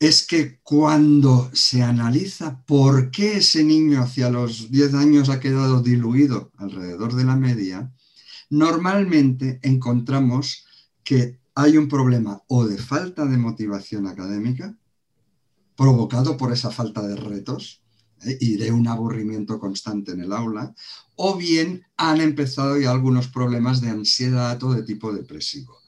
es 0.00 0.26
que 0.26 0.60
cuando 0.62 1.50
se 1.52 1.82
analiza 1.82 2.64
por 2.64 3.10
qué 3.10 3.36
ese 3.36 3.62
niño 3.62 4.00
hacia 4.00 4.30
los 4.30 4.70
10 4.70 4.94
años 4.94 5.28
ha 5.28 5.40
quedado 5.40 5.82
diluido 5.82 6.52
alrededor 6.56 7.14
de 7.14 7.24
la 7.24 7.36
media, 7.36 7.92
normalmente 8.48 9.60
encontramos 9.62 10.64
que 11.04 11.38
hay 11.54 11.76
un 11.76 11.86
problema 11.86 12.42
o 12.48 12.64
de 12.64 12.78
falta 12.78 13.26
de 13.26 13.36
motivación 13.36 14.06
académica, 14.06 14.74
provocado 15.76 16.38
por 16.38 16.50
esa 16.50 16.70
falta 16.70 17.06
de 17.06 17.14
retos. 17.14 17.82
Y 18.40 18.56
de 18.56 18.72
un 18.72 18.86
aburrimiento 18.88 19.58
constante 19.58 20.12
en 20.12 20.20
el 20.20 20.32
aula, 20.32 20.74
o 21.16 21.36
bien 21.36 21.84
han 21.96 22.20
empezado 22.20 22.78
ya 22.78 22.90
algunos 22.90 23.28
problemas 23.28 23.80
de 23.80 23.90
ansiedad 23.90 24.62
o 24.62 24.72
de 24.72 24.82
tipo 24.82 25.12
depresivo. 25.12 25.78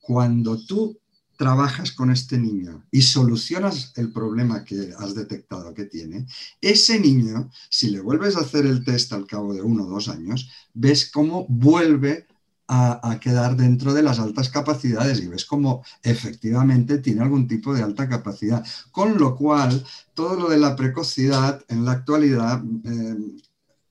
Cuando 0.00 0.64
tú 0.64 0.98
trabajas 1.36 1.92
con 1.92 2.10
este 2.10 2.38
niño 2.38 2.84
y 2.90 3.02
solucionas 3.02 3.92
el 3.96 4.12
problema 4.12 4.64
que 4.64 4.92
has 4.98 5.14
detectado 5.14 5.74
que 5.74 5.86
tiene, 5.86 6.26
ese 6.60 7.00
niño, 7.00 7.50
si 7.68 7.90
le 7.90 8.00
vuelves 8.00 8.36
a 8.36 8.40
hacer 8.40 8.66
el 8.66 8.84
test 8.84 9.12
al 9.12 9.26
cabo 9.26 9.52
de 9.52 9.62
uno 9.62 9.84
o 9.84 9.90
dos 9.90 10.08
años, 10.08 10.48
ves 10.72 11.10
cómo 11.10 11.46
vuelve 11.48 12.26
a, 12.74 13.18
quedar 13.20 13.54
dentro 13.56 13.92
de 13.92 14.02
las 14.02 14.18
altas 14.18 14.48
capacidades 14.48 15.20
y 15.20 15.28
ves 15.28 15.44
como 15.44 15.84
efectivamente 16.02 16.98
tiene 16.98 17.20
algún 17.20 17.46
tipo 17.46 17.74
de 17.74 17.82
alta 17.82 18.08
capacidad. 18.08 18.64
Con 18.90 19.18
lo 19.18 19.36
cual, 19.36 19.84
todo 20.14 20.36
lo 20.36 20.48
de 20.48 20.58
la 20.58 20.74
precocidad 20.74 21.62
en 21.68 21.84
la 21.84 21.92
actualidad, 21.92 22.62
eh, 22.84 23.16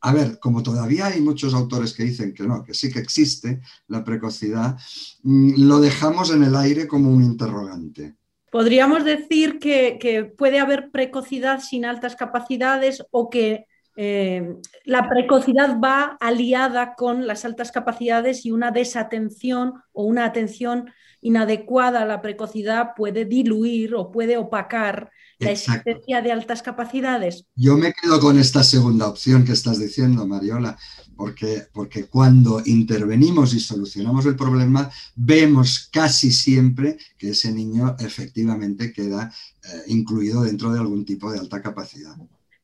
a 0.01 0.13
ver, 0.13 0.39
como 0.39 0.63
todavía 0.63 1.07
hay 1.07 1.21
muchos 1.21 1.53
autores 1.53 1.93
que 1.93 2.03
dicen 2.03 2.33
que 2.33 2.43
no, 2.43 2.63
que 2.63 2.73
sí 2.73 2.91
que 2.91 2.99
existe 2.99 3.61
la 3.87 4.03
precocidad, 4.03 4.77
mm, 5.23 5.63
lo 5.63 5.79
dejamos 5.79 6.31
en 6.31 6.43
el 6.43 6.55
aire 6.55 6.87
como 6.87 7.11
un 7.11 7.23
interrogante. 7.23 8.15
Podríamos 8.51 9.05
decir 9.05 9.59
que 9.59 10.33
puede 10.37 10.59
haber 10.59 10.89
precocidad 10.91 11.61
sin 11.61 11.85
altas 11.85 12.15
capacidades 12.15 13.05
o 13.11 13.29
que 13.29 13.67
eh, 13.95 14.55
la 14.85 15.09
precocidad 15.09 15.77
va 15.79 16.17
aliada 16.19 16.95
con 16.95 17.27
las 17.27 17.43
altas 17.45 17.71
capacidades 17.71 18.45
y 18.45 18.51
una 18.51 18.71
desatención 18.71 19.73
o 19.91 20.05
una 20.05 20.25
atención 20.25 20.91
inadecuada 21.21 22.01
a 22.01 22.05
la 22.05 22.21
precocidad 22.21 22.91
puede 22.95 23.25
diluir 23.25 23.93
o 23.95 24.11
puede 24.11 24.37
opacar 24.37 25.11
la 25.39 25.51
existencia 25.51 26.21
de 26.21 26.31
altas 26.31 26.61
capacidades. 26.61 27.45
Yo 27.55 27.75
me 27.75 27.93
quedo 27.93 28.19
con 28.19 28.37
esta 28.37 28.63
segunda 28.63 29.07
opción 29.07 29.43
que 29.43 29.53
estás 29.53 29.79
diciendo, 29.79 30.27
Mariola, 30.27 30.77
porque, 31.15 31.67
porque 31.73 32.05
cuando 32.05 32.61
intervenimos 32.65 33.53
y 33.53 33.59
solucionamos 33.59 34.25
el 34.25 34.35
problema, 34.35 34.89
vemos 35.15 35.89
casi 35.91 36.31
siempre 36.31 36.97
que 37.17 37.31
ese 37.31 37.51
niño 37.51 37.95
efectivamente 37.99 38.93
queda 38.93 39.33
eh, 39.63 39.81
incluido 39.87 40.43
dentro 40.43 40.71
de 40.71 40.79
algún 40.79 41.05
tipo 41.05 41.31
de 41.31 41.39
alta 41.39 41.61
capacidad. 41.61 42.15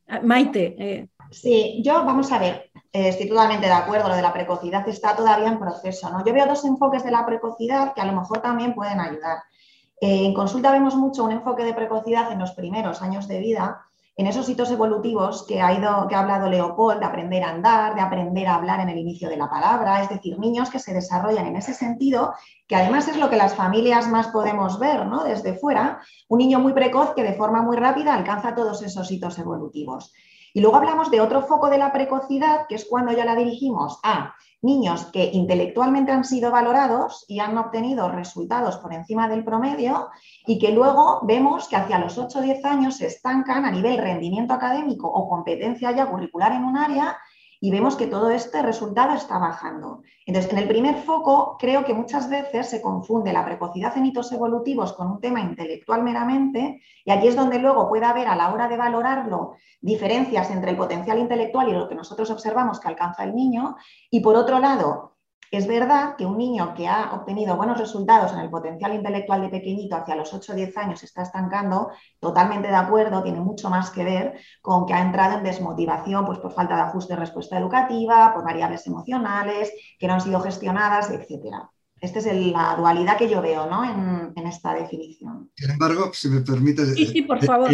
Ah, 0.08 0.22
Maite. 0.24 0.76
Eh, 0.80 1.08
sí, 1.32 1.82
yo 1.84 2.06
vamos 2.06 2.32
a 2.32 2.40
ver, 2.40 2.72
eh, 2.94 3.10
estoy 3.10 3.28
totalmente 3.28 3.68
de 3.68 3.74
acuerdo, 3.74 4.08
lo 4.08 4.16
de 4.16 4.22
la 4.22 4.34
precocidad 4.34 4.88
está 4.88 5.16
todavía 5.16 5.50
en 5.50 5.60
proceso. 5.60 6.10
¿no? 6.10 6.24
Yo 6.26 6.34
veo 6.34 6.46
dos 6.46 6.64
enfoques 6.66 7.04
de 7.04 7.12
la 7.12 7.26
precocidad 7.26 7.94
que 7.94 8.02
a 8.02 8.06
lo 8.06 8.14
mejor 8.14 8.42
también 8.42 8.74
pueden 8.74 9.00
ayudar. 9.00 9.40
Eh, 10.00 10.26
en 10.26 10.34
consulta 10.34 10.72
vemos 10.72 10.96
mucho 10.96 11.24
un 11.24 11.32
enfoque 11.32 11.64
de 11.64 11.74
precocidad 11.74 12.32
en 12.32 12.40
los 12.40 12.52
primeros 12.52 13.02
años 13.02 13.28
de 13.28 13.40
vida 13.40 13.82
en 14.18 14.26
esos 14.26 14.50
hitos 14.50 14.72
evolutivos 14.72 15.46
que 15.48 15.62
ha, 15.62 15.72
ido, 15.74 16.08
que 16.08 16.16
ha 16.16 16.22
hablado 16.22 16.50
Leopold, 16.50 17.00
de 17.00 17.06
aprender 17.06 17.44
a 17.44 17.52
andar, 17.52 17.94
de 17.94 18.02
aprender 18.02 18.48
a 18.48 18.56
hablar 18.56 18.80
en 18.80 18.90
el 18.90 18.98
inicio 18.98 19.30
de 19.30 19.38
la 19.38 19.48
palabra, 19.48 20.02
es 20.02 20.10
decir, 20.10 20.40
niños 20.40 20.72
que 20.72 20.80
se 20.80 20.92
desarrollan 20.92 21.46
en 21.46 21.56
ese 21.56 21.76
sentido, 21.76 22.34
que 22.68 22.76
además 22.76 23.08
es 23.08 23.18
lo 23.18 23.30
que 23.30 23.38
las 23.38 23.54
familias 23.54 24.08
más 24.10 24.30
podemos 24.30 24.80
ver 24.80 25.06
¿no? 25.06 25.24
desde 25.24 25.54
fuera, 25.54 26.02
un 26.30 26.40
niño 26.40 26.60
muy 26.60 26.74
precoz 26.74 27.14
que 27.14 27.22
de 27.22 27.34
forma 27.34 27.62
muy 27.62 27.78
rápida 27.78 28.16
alcanza 28.16 28.56
todos 28.56 28.82
esos 28.82 29.12
hitos 29.12 29.38
evolutivos. 29.38 30.12
Y 30.58 30.60
luego 30.60 30.78
hablamos 30.78 31.12
de 31.12 31.22
otro 31.22 31.44
foco 31.44 31.70
de 31.70 31.78
la 31.78 31.94
precocidad, 31.94 32.66
que 32.68 32.74
es 32.74 32.86
cuando 32.86 33.12
ya 33.12 33.26
la 33.26 33.36
dirigimos 33.36 34.00
a 34.02 34.34
niños 34.64 35.06
que 35.14 35.30
intelectualmente 35.32 36.12
han 36.12 36.24
sido 36.24 36.50
valorados 36.50 37.26
y 37.28 37.42
han 37.42 37.56
obtenido 37.60 38.10
resultados 38.10 38.78
por 38.78 38.92
encima 38.92 39.30
del 39.30 39.44
promedio 39.44 40.10
y 40.48 40.58
que 40.58 40.72
luego 40.72 41.20
vemos 41.22 41.68
que 41.68 41.76
hacia 41.76 42.00
los 42.00 42.18
8 42.18 42.40
o 42.40 42.42
10 42.42 42.66
años 42.66 42.98
se 42.98 43.06
estancan 43.06 43.66
a 43.66 43.72
nivel 43.72 44.00
rendimiento 44.00 44.52
académico 44.56 45.08
o 45.08 45.30
competencia 45.30 45.92
ya 45.92 46.08
curricular 46.08 46.52
en 46.54 46.64
un 46.64 46.76
área 46.76 47.20
y 47.60 47.72
vemos 47.72 47.96
que 47.96 48.08
todo 48.08 48.30
este 48.30 48.62
resultado 48.62 49.14
está 49.14 49.38
bajando. 49.38 50.04
Entonces, 50.26 50.52
en 50.52 50.60
el 50.60 50.68
primer 50.68 50.96
foco, 51.04 51.58
creo 51.60 51.86
que 51.86 51.94
muchas 51.94 52.30
veces 52.30 52.70
se 52.70 52.82
confunde 52.82 53.34
la 53.34 53.46
precocidad 53.46 53.98
en 53.98 54.06
hitos 54.06 54.32
evolutivos 54.32 54.94
con 54.94 55.12
un 55.12 55.20
tema 55.20 55.42
intelectual 55.42 56.04
meramente, 56.04 56.82
y 57.04 57.12
aquí 57.12 57.28
es 57.28 57.36
donde 57.36 57.60
luego 57.60 57.90
puede 57.90 58.06
haber 58.06 58.28
a 58.28 58.36
la 58.36 58.54
hora 58.54 58.68
de 58.68 58.78
valorarlo 58.78 59.56
diferencias 59.82 60.50
entre 60.52 60.72
el 60.72 60.78
potencial 60.78 61.20
intelectual 61.20 61.70
y 61.70 61.74
lo 61.74 61.88
que 61.88 61.96
nosotros 61.96 62.30
observamos 62.30 62.80
que 62.80 62.88
alcanza 62.88 63.24
el 63.24 63.36
niño, 63.36 63.76
y 64.10 64.20
por 64.20 64.36
otro 64.36 64.60
lado, 64.60 65.17
es 65.52 65.68
verdad 65.68 66.16
que 66.18 66.26
un 66.26 66.38
niño 66.38 66.74
que 66.76 66.88
ha 66.88 67.14
obtenido 67.14 67.56
buenos 67.56 67.78
resultados 67.78 68.34
en 68.34 68.40
el 68.40 68.50
potencial 68.50 68.94
intelectual 68.94 69.42
de 69.42 69.50
pequeñito 69.50 69.96
hacia 69.96 70.16
los 70.16 70.34
8 70.34 70.52
o 70.52 70.56
10 70.56 70.78
años 70.78 71.00
se 71.00 71.06
está 71.06 71.24
estancando, 71.24 71.90
totalmente 72.20 72.68
de 72.68 72.76
acuerdo, 72.76 73.24
tiene 73.24 73.40
mucho 73.40 73.70
más 73.70 73.90
que 73.90 74.04
ver 74.04 74.40
con 74.62 74.86
que 74.86 74.94
ha 74.94 75.02
entrado 75.02 75.38
en 75.38 75.44
desmotivación 75.44 76.26
pues, 76.26 76.40
por 76.40 76.54
falta 76.54 76.76
de 76.76 76.82
ajuste 76.82 77.14
de 77.14 77.20
respuesta 77.20 77.58
educativa, 77.58 78.34
por 78.34 78.44
variables 78.44 78.86
emocionales 78.88 79.72
que 80.00 80.08
no 80.08 80.14
han 80.14 80.22
sido 80.22 80.40
gestionadas, 80.42 81.10
etc. 81.10 81.56
Esta 82.00 82.20
es 82.20 82.26
la 82.26 82.76
dualidad 82.78 83.18
que 83.18 83.30
yo 83.30 83.42
veo 83.42 83.68
¿no? 83.68 83.84
en, 83.84 84.48
esta 84.48 84.74
definición. 84.74 85.52
Sin 85.56 85.72
embargo, 85.72 86.12
si 86.14 86.30
me 86.30 86.42
permites, 86.42 86.94
sí, 86.94 87.22
por 87.24 87.44
favor. 87.44 87.70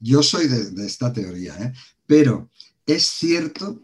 yo 0.00 0.22
soy 0.22 0.46
de, 0.46 0.86
esta 0.86 1.12
teoría, 1.12 1.54
¿eh? 1.60 1.72
pero 2.06 2.48
es 2.86 3.04
cierto 3.04 3.80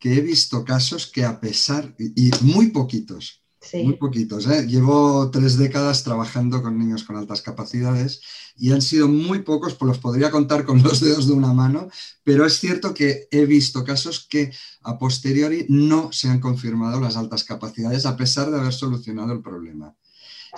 que 0.00 0.14
he 0.14 0.20
visto 0.22 0.64
casos 0.64 1.06
que 1.06 1.24
a 1.24 1.38
pesar, 1.38 1.94
y 1.98 2.30
muy 2.40 2.68
poquitos, 2.68 3.42
muy 3.74 3.96
poquitos, 3.96 4.46
¿eh? 4.46 4.66
llevo 4.66 5.30
tres 5.30 5.58
décadas 5.58 6.02
trabajando 6.02 6.62
con 6.62 6.78
niños 6.78 7.04
con 7.04 7.16
altas 7.16 7.42
capacidades 7.42 8.22
y 8.56 8.72
han 8.72 8.80
sido 8.80 9.06
muy 9.06 9.40
pocos, 9.40 9.74
pues 9.74 9.88
los 9.88 9.98
podría 9.98 10.30
contar 10.30 10.64
con 10.64 10.82
los 10.82 11.00
dedos 11.00 11.28
de 11.28 11.34
una 11.34 11.52
mano, 11.52 11.88
pero 12.24 12.46
es 12.46 12.58
cierto 12.58 12.94
que 12.94 13.28
he 13.30 13.44
visto 13.44 13.84
casos 13.84 14.26
que 14.26 14.50
a 14.82 14.98
posteriori 14.98 15.66
no 15.68 16.10
se 16.10 16.28
han 16.28 16.40
confirmado 16.40 16.98
las 16.98 17.16
altas 17.16 17.44
capacidades 17.44 18.06
a 18.06 18.16
pesar 18.16 18.50
de 18.50 18.58
haber 18.58 18.72
solucionado 18.72 19.34
el 19.34 19.42
problema. 19.42 19.94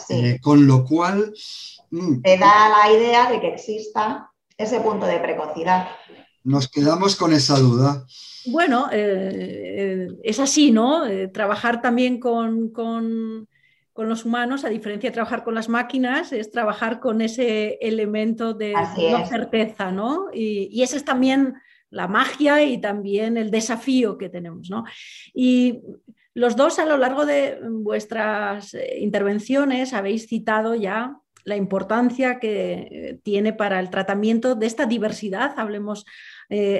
Eh, 0.08 0.38
con 0.40 0.66
lo 0.66 0.84
cual, 0.84 1.34
mm. 1.90 2.22
te 2.22 2.38
da 2.38 2.68
la 2.68 2.92
idea 2.92 3.30
de 3.30 3.40
que 3.40 3.49
exista 3.49 4.30
ese 4.56 4.80
punto 4.80 5.06
de 5.06 5.18
precocidad. 5.18 5.88
Nos 6.44 6.68
quedamos 6.68 7.16
con 7.16 7.32
esa 7.32 7.58
duda. 7.58 8.04
Bueno, 8.46 8.88
eh, 8.92 10.08
es 10.22 10.40
así, 10.40 10.72
¿no? 10.72 11.06
Eh, 11.06 11.28
trabajar 11.28 11.80
también 11.80 12.18
con, 12.18 12.72
los 13.96 14.25
humanos, 14.25 14.64
a 14.64 14.68
diferencia 14.68 15.11
de 15.11 15.14
trabajar 15.14 15.44
con 15.44 15.54
las 15.54 15.68
máquinas, 15.68 16.32
es 16.32 16.50
trabajar 16.50 16.99
con 16.99 17.20
ese 17.20 17.78
elemento 17.80 18.54
de 18.54 18.72
no 18.72 19.26
certeza, 19.26 19.92
¿no? 19.92 20.28
Y, 20.32 20.68
y 20.72 20.82
esa 20.82 20.96
es 20.96 21.04
también 21.04 21.54
la 21.90 22.08
magia 22.08 22.62
y 22.64 22.80
también 22.80 23.37
el 23.37 23.50
desafío 23.50 24.18
que 24.18 24.28
tenemos, 24.28 24.70
¿no? 24.70 24.84
Y 25.32 25.80
los 26.34 26.56
dos 26.56 26.78
a 26.78 26.87
lo 26.87 26.96
largo 26.96 27.26
de 27.26 27.61
vuestras 27.70 28.75
eh, 28.75 28.99
intervenciones 29.00 29.92
habéis 29.92 30.26
citado 30.26 30.75
ya 30.75 31.18
la 31.44 31.56
importancia 31.56 32.38
que 32.38 33.20
tiene 33.25 33.52
para 33.52 33.80
el 33.80 33.90
tratamiento 33.90 34.54
de 34.54 34.66
esta 34.66 34.87
diversidad, 34.87 35.54
hablemos 35.56 36.06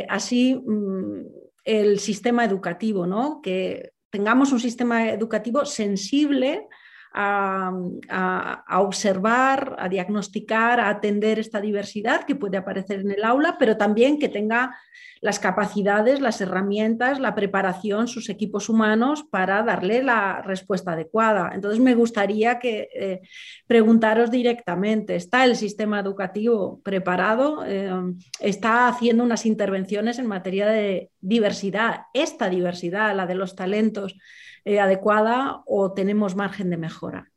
así, 0.09 0.55
mm, 0.55 1.27
el 1.65 1.99
sistema 1.99 2.45
educativo, 2.45 3.07
¿no? 3.07 3.41
que 3.43 3.93
tengamos 4.11 4.53
un 4.53 4.61
sistema 4.61 5.09
educativo 5.11 5.65
sensible 5.65 6.69
a, 7.15 8.81
observar, 8.81 9.77
a 9.79 9.89
diagnosticar, 9.89 10.81
a 10.81 10.89
atender 10.89 11.39
esta 11.39 11.61
diversidad 11.61 12.25
que 12.25 12.37
puede 12.37 12.57
aparecer 12.57 13.01
en 13.01 13.11
el 13.11 13.25
aula, 13.25 13.57
pero 13.59 13.77
también 13.77 14.19
que 14.19 14.29
tenga 14.29 14.77
las 15.21 15.39
capacidades, 15.39 16.21
las 16.21 16.41
herramientas, 16.41 17.21
la 17.21 17.37
preparación, 17.37 18.09
sus 18.09 18.29
equipos 18.29 18.69
humanos 18.69 19.25
para 19.31 19.63
darle 19.63 20.03
la 20.03 20.43
respuesta 20.43 20.93
adecuada. 20.93 21.53
Entonces, 21.55 21.79
me 21.81 21.95
gustaría 21.95 22.59
que 22.59 22.89
eh, 22.93 23.21
preguntaros 23.69 24.33
directamente, 24.33 25.15
¿está 25.15 25.45
el 25.45 25.55
sistema 25.55 26.01
educativo 26.01 26.81
preparado? 26.83 27.65
Eh, 27.65 27.93
¿Está 28.41 28.89
haciendo 28.89 29.23
unas 29.23 29.47
intervenciones 29.47 30.19
en 30.19 30.27
materia 30.27 30.67
de 30.67 31.11
diversidad? 31.21 32.07
¿Esta 32.15 32.49
diversidad, 32.49 33.15
la 33.15 33.27
de 33.27 33.37
los 33.37 33.55
talentos, 33.55 34.17
eh, 34.65 34.81
adecuada 34.81 35.63
o 35.67 35.93
tenemos 35.93 36.37
margen 36.37 36.71
de 36.71 36.77
mejora? 36.77 37.29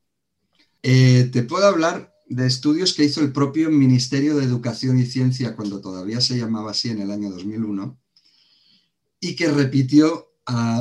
te 0.82 1.42
puedo 1.42 1.66
hablar 1.66 2.14
de 2.28 2.46
estudios 2.46 2.94
que 2.94 3.06
hizo 3.06 3.22
el 3.22 3.32
propio 3.32 3.72
Ministerio 3.72 4.36
de 4.36 4.44
Educación 4.44 5.00
y 5.00 5.06
Ciencia 5.08 5.56
cuando 5.56 5.82
todavía 5.82 6.22
se 6.22 6.38
llamaba 6.38 6.72
así 6.72 6.92
en 6.92 7.02
el 7.02 7.10
año 7.10 7.32
2001 7.32 7.98
y 9.20 9.36
que 9.36 9.50
repitió 9.50 10.32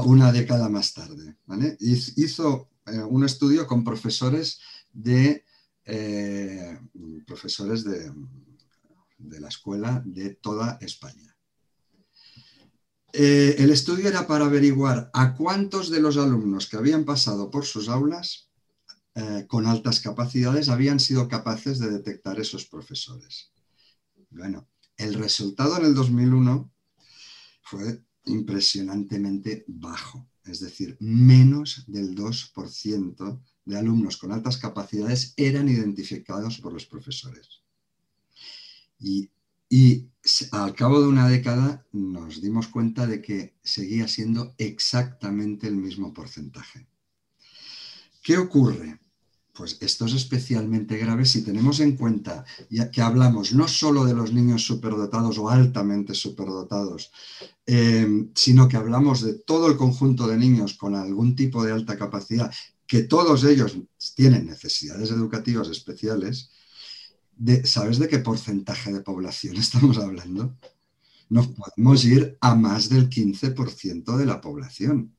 una 0.05 0.33
década 0.33 0.69
más 0.69 0.93
tarde. 0.93 1.37
Hizo 1.81 2.69
eh, 2.87 2.99
un 2.99 3.25
estudio 3.25 3.67
con 3.67 3.83
profesores 3.83 4.61
de, 4.93 5.45
eh, 5.85 6.79
profesores 7.27 7.85
de, 7.85 8.13
de, 9.19 9.41
la 9.41 9.49
escuela 9.49 10.03
de 10.05 10.35
toda 10.35 10.79
España. 10.81 11.34
Eh, 13.17 13.63
el 13.63 13.71
estudio 13.71 14.09
era 14.09 14.27
para 14.27 14.47
averiguar 14.47 15.09
a 15.13 15.37
cuántos 15.37 15.89
de 15.89 16.01
los 16.01 16.17
alumnos 16.17 16.67
que 16.67 16.77
habían 16.77 17.05
pasado 17.05 17.49
por 17.49 17.65
sus 17.65 17.89
aulas 17.89 18.51
eh, 19.15 19.45
con 19.47 19.67
altas 19.67 20.01
capacidades 20.01 20.69
habían 20.69 20.99
sido 20.99 21.29
capaces 21.29 21.79
de 21.79 21.93
detectar 21.93 22.41
esos 22.41 22.67
profesores. 22.67 23.53
Bueno, 24.31 24.67
el 24.97 25.15
resultado 25.15 25.79
en 25.79 25.85
el 25.85 25.95
2001 25.95 26.73
fue 27.63 28.03
impresionantemente 28.25 29.65
bajo, 29.69 30.29
es 30.45 30.59
decir, 30.59 30.97
menos 30.99 31.85
del 31.87 32.17
2% 32.17 33.41
de 33.65 33.79
alumnos 33.79 34.17
con 34.17 34.33
altas 34.33 34.57
capacidades 34.57 35.35
eran 35.37 35.69
identificados 35.69 36.59
por 36.59 36.73
los 36.73 36.87
profesores. 36.87 37.63
Y, 38.99 39.31
y, 39.77 40.09
al 40.53 40.73
cabo 40.73 41.01
de 41.01 41.09
una 41.09 41.29
década 41.29 41.85
nos 41.91 42.41
dimos 42.41 42.69
cuenta 42.69 43.09
de 43.09 43.21
que 43.21 43.57
seguía 43.65 44.07
siendo 44.07 44.55
exactamente 44.57 45.67
el 45.67 45.75
mismo 45.75 46.15
porcentaje. 46.15 46.87
¿Qué 48.23 48.39
ocurre? 48.39 49.01
Pues 49.53 49.77
esto 49.81 50.07
es 50.07 50.15
especialmente 50.15 50.97
grave 50.97 51.25
si 51.25 51.43
tenemos 51.43 51.81
en 51.81 51.97
cuenta 51.97 52.45
que 52.93 53.03
hablamos 53.03 53.53
no 53.53 53.67
solo 53.67 54.05
de 54.05 54.15
los 54.15 54.33
niños 54.33 54.65
superdotados 54.65 55.39
o 55.39 55.51
altamente 55.51 56.15
superdotados, 56.15 57.11
eh, 57.67 58.29
sino 58.33 58.69
que 58.69 58.77
hablamos 58.77 59.23
de 59.23 59.35
todo 59.35 59.67
el 59.67 59.77
conjunto 59.77 60.29
de 60.29 60.37
niños 60.37 60.75
con 60.75 60.95
algún 60.95 61.35
tipo 61.35 61.65
de 61.65 61.73
alta 61.73 61.99
capacidad, 61.99 62.55
que 62.87 63.03
todos 63.03 63.43
ellos 63.43 63.77
tienen 64.15 64.47
necesidades 64.47 65.11
educativas 65.11 65.69
especiales. 65.69 66.51
¿Sabes 67.65 67.99
de 67.99 68.09
qué 68.09 68.19
porcentaje 68.19 68.93
de 68.93 69.01
población 69.01 69.57
estamos 69.59 69.99
hablando? 69.99 70.57
Nos 71.29 71.49
podemos 71.49 72.05
ir 72.05 72.37
a 72.41 72.55
más 72.55 72.89
del 72.89 73.09
15% 73.09 74.17
de 74.17 74.27
la 74.27 74.41
población. 74.41 75.15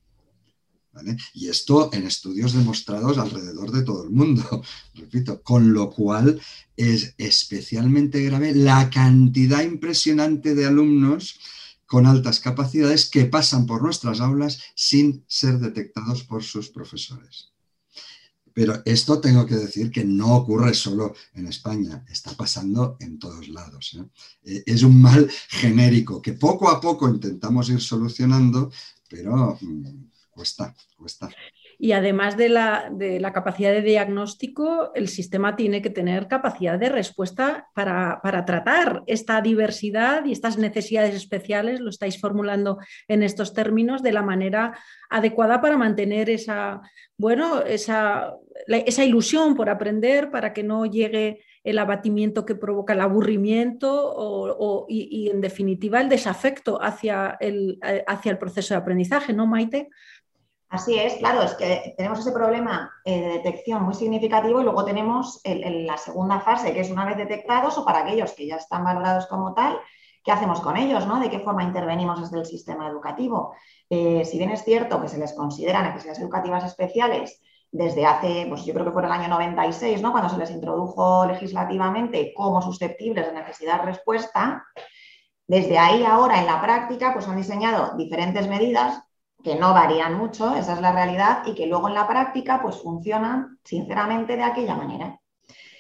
Y 1.34 1.49
esto 1.49 1.89
en 1.93 2.08
estudios 2.08 2.54
demostrados 2.54 3.17
alrededor 3.17 3.71
de 3.71 3.84
todo 3.84 4.04
el 4.04 4.12
mundo, 4.12 4.63
repito, 4.93 5.41
con 5.43 5.73
lo 5.73 5.89
cual 5.89 6.39
es 6.78 7.15
especialmente 7.17 8.23
grave 8.23 8.56
la 8.56 8.89
cantidad 8.89 9.62
impresionante 9.62 10.56
de 10.56 10.65
alumnos 10.65 11.39
con 11.86 12.06
altas 12.06 12.39
capacidades 12.39 13.10
que 13.10 13.25
pasan 13.25 13.65
por 13.65 13.82
nuestras 13.82 14.21
aulas 14.21 14.62
sin 14.73 15.23
ser 15.28 15.60
detectados 15.60 16.23
por 16.23 16.43
sus 16.43 16.69
profesores. 16.69 17.54
Pero 18.55 18.81
esto 18.85 19.19
tengo 19.19 19.45
que 19.45 19.55
decir 19.55 19.91
que 19.91 20.05
no 20.05 20.37
ocurre 20.37 20.73
solo 20.73 21.13
en 21.33 21.45
España, 21.47 22.05
está 22.09 22.31
pasando 22.31 22.95
en 23.01 23.19
todos 23.19 23.49
lados. 23.49 23.99
¿eh? 23.99 24.05
Eh, 24.45 24.63
es 24.65 24.81
un 24.83 25.01
mal 25.01 25.29
genérico 25.49 26.21
que 26.21 26.31
poco 26.31 26.69
a 26.69 26.79
poco 26.79 27.09
intentamos 27.09 27.69
ir 27.69 27.81
solucionando, 27.81 28.71
pero 29.09 29.57
mm, 29.59 30.05
cuesta, 30.31 30.73
cuesta. 30.95 31.29
Y 31.77 31.91
además 31.91 32.38
de 32.38 32.49
la, 32.49 33.31
capacidad 33.33 33.71
de 33.71 33.81
diagnóstico, 33.81 34.91
el 34.95 35.07
sistema 35.07 35.55
tiene 35.55 35.81
que 35.81 35.89
tener 35.89 36.27
capacidad 36.27 36.79
de 36.79 36.89
respuesta 36.89 37.69
para, 37.73 38.19
tratar 38.45 39.03
esta 39.07 39.41
diversidad 39.41 40.25
y 40.25 40.31
estas 40.31 40.57
necesidades 40.57 41.15
especiales, 41.15 41.79
lo 41.79 41.89
estáis 41.89 42.19
formulando 42.19 42.77
en 43.07 43.23
estos 43.23 43.53
términos, 43.53 44.03
de 44.03 44.13
la 44.13 44.21
manera 44.21 44.77
adecuada 45.09 45.61
para 45.61 45.77
mantener 45.77 46.29
esa, 46.29 46.81
bueno, 47.17 47.61
esa, 47.61 48.33
esa 48.67 49.03
ilusión 49.03 49.55
por 49.55 49.69
aprender, 49.69 50.31
para 50.31 50.53
que 50.53 50.63
no 50.63 50.85
llegue 50.85 51.41
el 51.65 51.79
abatimiento 51.79 52.45
que 52.45 52.55
provoca 52.55 52.93
el 52.93 53.01
aburrimiento 53.01 54.85
y, 54.88 55.29
en 55.29 55.41
definitiva 55.41 55.99
el 55.99 56.09
desafecto 56.09 56.81
hacia 56.81 57.38
el, 57.39 57.79
hacia 58.05 58.31
el 58.31 58.38
proceso 58.38 58.75
de 58.75 58.79
aprendizaje, 58.79 59.33
¿no, 59.33 59.47
Maite? 59.47 59.89
Así 60.75 60.99
es, 60.99 61.13
claro, 61.15 61.41
es 61.41 61.53
que 61.53 61.93
tenemos 61.95 62.19
ese 62.19 62.33
problema 62.33 62.91
eh, 63.05 63.21
de 63.21 63.27
detección 63.29 63.83
muy 63.83 63.93
significativo 63.93 64.59
y 64.59 64.63
luego 64.65 64.83
tenemos 64.83 65.39
la 65.45 65.97
segunda 65.97 66.41
fase, 66.41 66.73
que 66.73 66.81
es 66.81 66.91
una 66.91 67.05
vez 67.05 67.15
detectados 67.15 67.77
o 67.77 67.85
para 67.85 67.99
aquellos 67.99 68.33
que 68.33 68.45
ya 68.45 68.57
están 68.57 68.83
valorados 68.83 69.25
como 69.27 69.53
tal, 69.53 69.79
¿qué 70.21 70.33
hacemos 70.33 70.59
con 70.59 70.75
ellos? 70.75 71.07
¿no? 71.07 71.21
¿De 71.21 71.29
qué 71.29 71.39
forma 71.39 71.63
intervenimos 71.63 72.19
desde 72.19 72.39
el 72.39 72.45
sistema 72.45 72.89
educativo? 72.89 73.55
Eh, 73.89 74.25
si 74.25 74.38
bien 74.38 74.49
es 74.49 74.65
cierto 74.65 75.01
que 75.01 75.07
se 75.07 75.17
les 75.17 75.31
considera 75.31 75.81
necesidades 75.81 76.19
educativas 76.19 76.65
especiales 76.65 77.41
desde 77.71 78.05
hace, 78.05 78.45
pues 78.49 78.65
yo 78.65 78.73
creo 78.73 78.83
que 78.83 78.91
fue 78.91 79.05
el 79.05 79.11
año 79.13 79.29
96, 79.29 80.01
¿no? 80.01 80.11
cuando 80.11 80.29
se 80.29 80.38
les 80.38 80.51
introdujo 80.51 81.25
legislativamente 81.25 82.33
como 82.35 82.61
susceptibles 82.61 83.25
de 83.27 83.31
necesidad-respuesta, 83.31 84.65
desde 85.47 85.77
ahí 85.77 86.03
ahora 86.03 86.41
en 86.41 86.47
la 86.47 86.61
práctica 86.61 87.13
pues 87.13 87.29
han 87.29 87.38
diseñado 87.38 87.95
diferentes 87.95 88.49
medidas 88.49 89.05
que 89.45 89.55
no 89.55 89.75
varían 89.75 90.15
mucho, 90.15 90.55
esa 90.55 90.73
es 90.73 90.81
la 90.81 90.91
realidad, 90.91 91.43
y 91.45 91.53
que 91.53 91.67
luego 91.67 91.88
en 91.88 91.93
la 91.93 92.08
práctica 92.08 92.60
pues 92.63 92.81
funcionan 92.81 93.60
sinceramente 93.63 94.36
de 94.36 94.43
aquella 94.43 94.73
manera. 94.73 95.19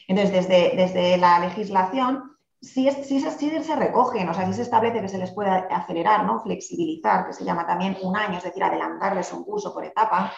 Entonces, 0.07 0.47
desde, 0.47 0.75
desde 0.77 1.17
la 1.17 1.39
legislación 1.39 2.37
sí, 2.61 2.87
sí, 2.91 3.19
se 3.19 3.75
recogen, 3.75 4.29
o 4.29 4.35
sea, 4.35 4.45
sí 4.45 4.53
se 4.53 4.61
establece 4.61 5.01
que 5.01 5.09
se 5.09 5.17
les 5.17 5.31
puede 5.31 5.49
acelerar, 5.49 6.25
¿no? 6.25 6.43
flexibilizar, 6.43 7.25
que 7.25 7.33
se 7.33 7.43
llama 7.43 7.65
también 7.65 7.97
un 8.03 8.15
año, 8.15 8.37
es 8.37 8.43
decir, 8.43 8.63
adelantarles 8.63 9.33
un 9.33 9.43
curso 9.43 9.73
por 9.73 9.83
etapa. 9.83 10.31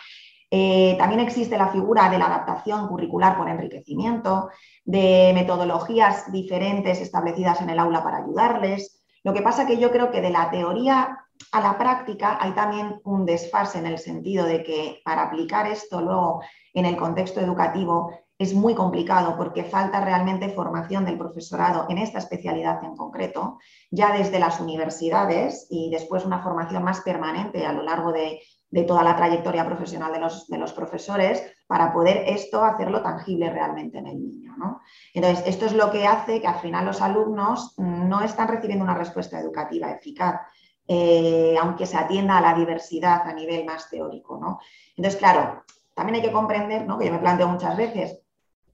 Eh, 0.49 0.95
también 0.97 1.19
existe 1.19 1.57
la 1.57 1.67
figura 1.67 2.09
de 2.09 2.17
la 2.17 2.27
adaptación 2.27 2.87
curricular 2.87 3.37
por 3.37 3.49
enriquecimiento, 3.49 4.49
de 4.85 5.33
metodologías 5.33 6.31
diferentes 6.31 7.01
establecidas 7.01 7.59
en 7.59 7.71
el 7.71 7.79
aula 7.79 8.01
para 8.01 8.19
ayudarles. 8.19 9.03
Lo 9.25 9.33
que 9.33 9.41
pasa 9.41 9.67
que 9.67 9.77
yo 9.77 9.91
creo 9.91 10.11
que 10.11 10.21
de 10.21 10.29
la 10.29 10.49
teoría 10.49 11.26
a 11.51 11.61
la 11.61 11.77
práctica 11.77 12.37
hay 12.41 12.51
también 12.51 12.99
un 13.03 13.25
desfase 13.25 13.79
en 13.79 13.85
el 13.85 13.97
sentido 13.97 14.45
de 14.45 14.63
que 14.63 15.01
para 15.03 15.23
aplicar 15.23 15.67
esto 15.67 16.01
luego 16.01 16.41
en 16.73 16.85
el 16.85 16.97
contexto 16.97 17.39
educativo 17.39 18.11
es 18.39 18.53
muy 18.53 18.75
complicado 18.75 19.35
porque 19.35 19.63
falta 19.63 20.03
realmente 20.03 20.49
formación 20.49 21.05
del 21.05 21.17
profesorado 21.17 21.87
en 21.89 21.97
esta 21.97 22.19
especialidad 22.19 22.83
en 22.83 22.95
concreto, 22.95 23.57
ya 23.89 24.15
desde 24.15 24.39
las 24.39 24.59
universidades 24.59 25.65
y 25.69 25.89
después 25.89 26.23
una 26.23 26.43
formación 26.43 26.83
más 26.83 27.01
permanente 27.01 27.65
a 27.65 27.73
lo 27.73 27.81
largo 27.81 28.11
de, 28.11 28.39
toda 28.85 29.01
la 29.01 29.15
trayectoria 29.15 29.65
profesional 29.65 30.13
de 30.13 30.19
los, 30.19 30.47
de 30.47 30.57
los, 30.59 30.71
profesores 30.73 31.41
para 31.65 31.91
poder 31.91 32.25
esto 32.27 32.63
hacerlo 32.63 33.01
tangible 33.01 33.49
realmente 33.49 33.97
en 33.97 34.07
el 34.07 34.21
niño. 34.21 34.55
¿no? 34.55 34.81
Entonces, 35.13 35.47
esto 35.47 35.65
es 35.65 35.73
lo 35.73 35.89
que 35.89 36.05
hace 36.05 36.41
que 36.41 36.47
al 36.47 36.59
final 36.59 36.85
los 36.85 37.01
alumnos 37.01 37.73
no 37.77 38.21
están 38.21 38.49
recibiendo 38.49 38.83
una 38.83 38.93
respuesta 38.93 39.39
educativa 39.39 39.89
eficaz. 39.89 40.41
Eh, 40.89 41.55
aunque 41.61 41.85
se 41.85 41.97
atienda 41.97 42.37
a 42.37 42.41
la 42.41 42.53
diversidad 42.53 43.27
a 43.27 43.33
nivel 43.33 43.65
más 43.65 43.89
teórico. 43.89 44.37
¿no? 44.37 44.61
Entonces, 44.95 45.19
claro, 45.19 45.63
también 45.93 46.15
hay 46.15 46.21
que 46.21 46.31
comprender, 46.31 46.85
¿no? 46.85 46.97
que 46.97 47.07
yo 47.07 47.11
me 47.11 47.19
planteo 47.19 47.49
muchas 47.49 47.75
veces, 47.75 48.21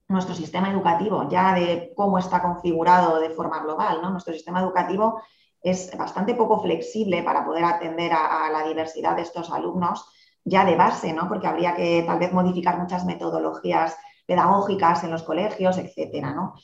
nuestro 0.06 0.34
sistema 0.34 0.70
educativo, 0.70 1.28
ya 1.28 1.54
de 1.54 1.92
cómo 1.96 2.18
está 2.18 2.40
configurado 2.40 3.18
de 3.18 3.30
forma 3.30 3.60
global, 3.60 4.00
¿no? 4.00 4.10
nuestro 4.10 4.32
sistema 4.32 4.60
educativo 4.60 5.22
es 5.60 5.96
bastante 5.96 6.34
poco 6.34 6.60
flexible 6.62 7.22
para 7.22 7.44
poder 7.44 7.64
atender 7.64 8.12
a, 8.12 8.48
la 8.50 8.62
diversidad 8.68 9.16
de 9.16 9.22
estos 9.22 9.50
alumnos 9.50 10.06
ya 10.44 10.64
de 10.64 10.76
base, 10.76 11.12
¿no? 11.12 11.26
porque 11.26 11.46
habría 11.48 11.74
que 11.74 12.04
tal 12.06 12.18
vez 12.18 12.32
modificar 12.32 12.78
muchas 12.78 13.04
metodologías 13.06 13.96
pedagógicas 14.26 15.02
en 15.02 15.10
los 15.10 15.22
colegios, 15.22 15.78
etcétera, 15.78 16.32
¿no? 16.32 16.54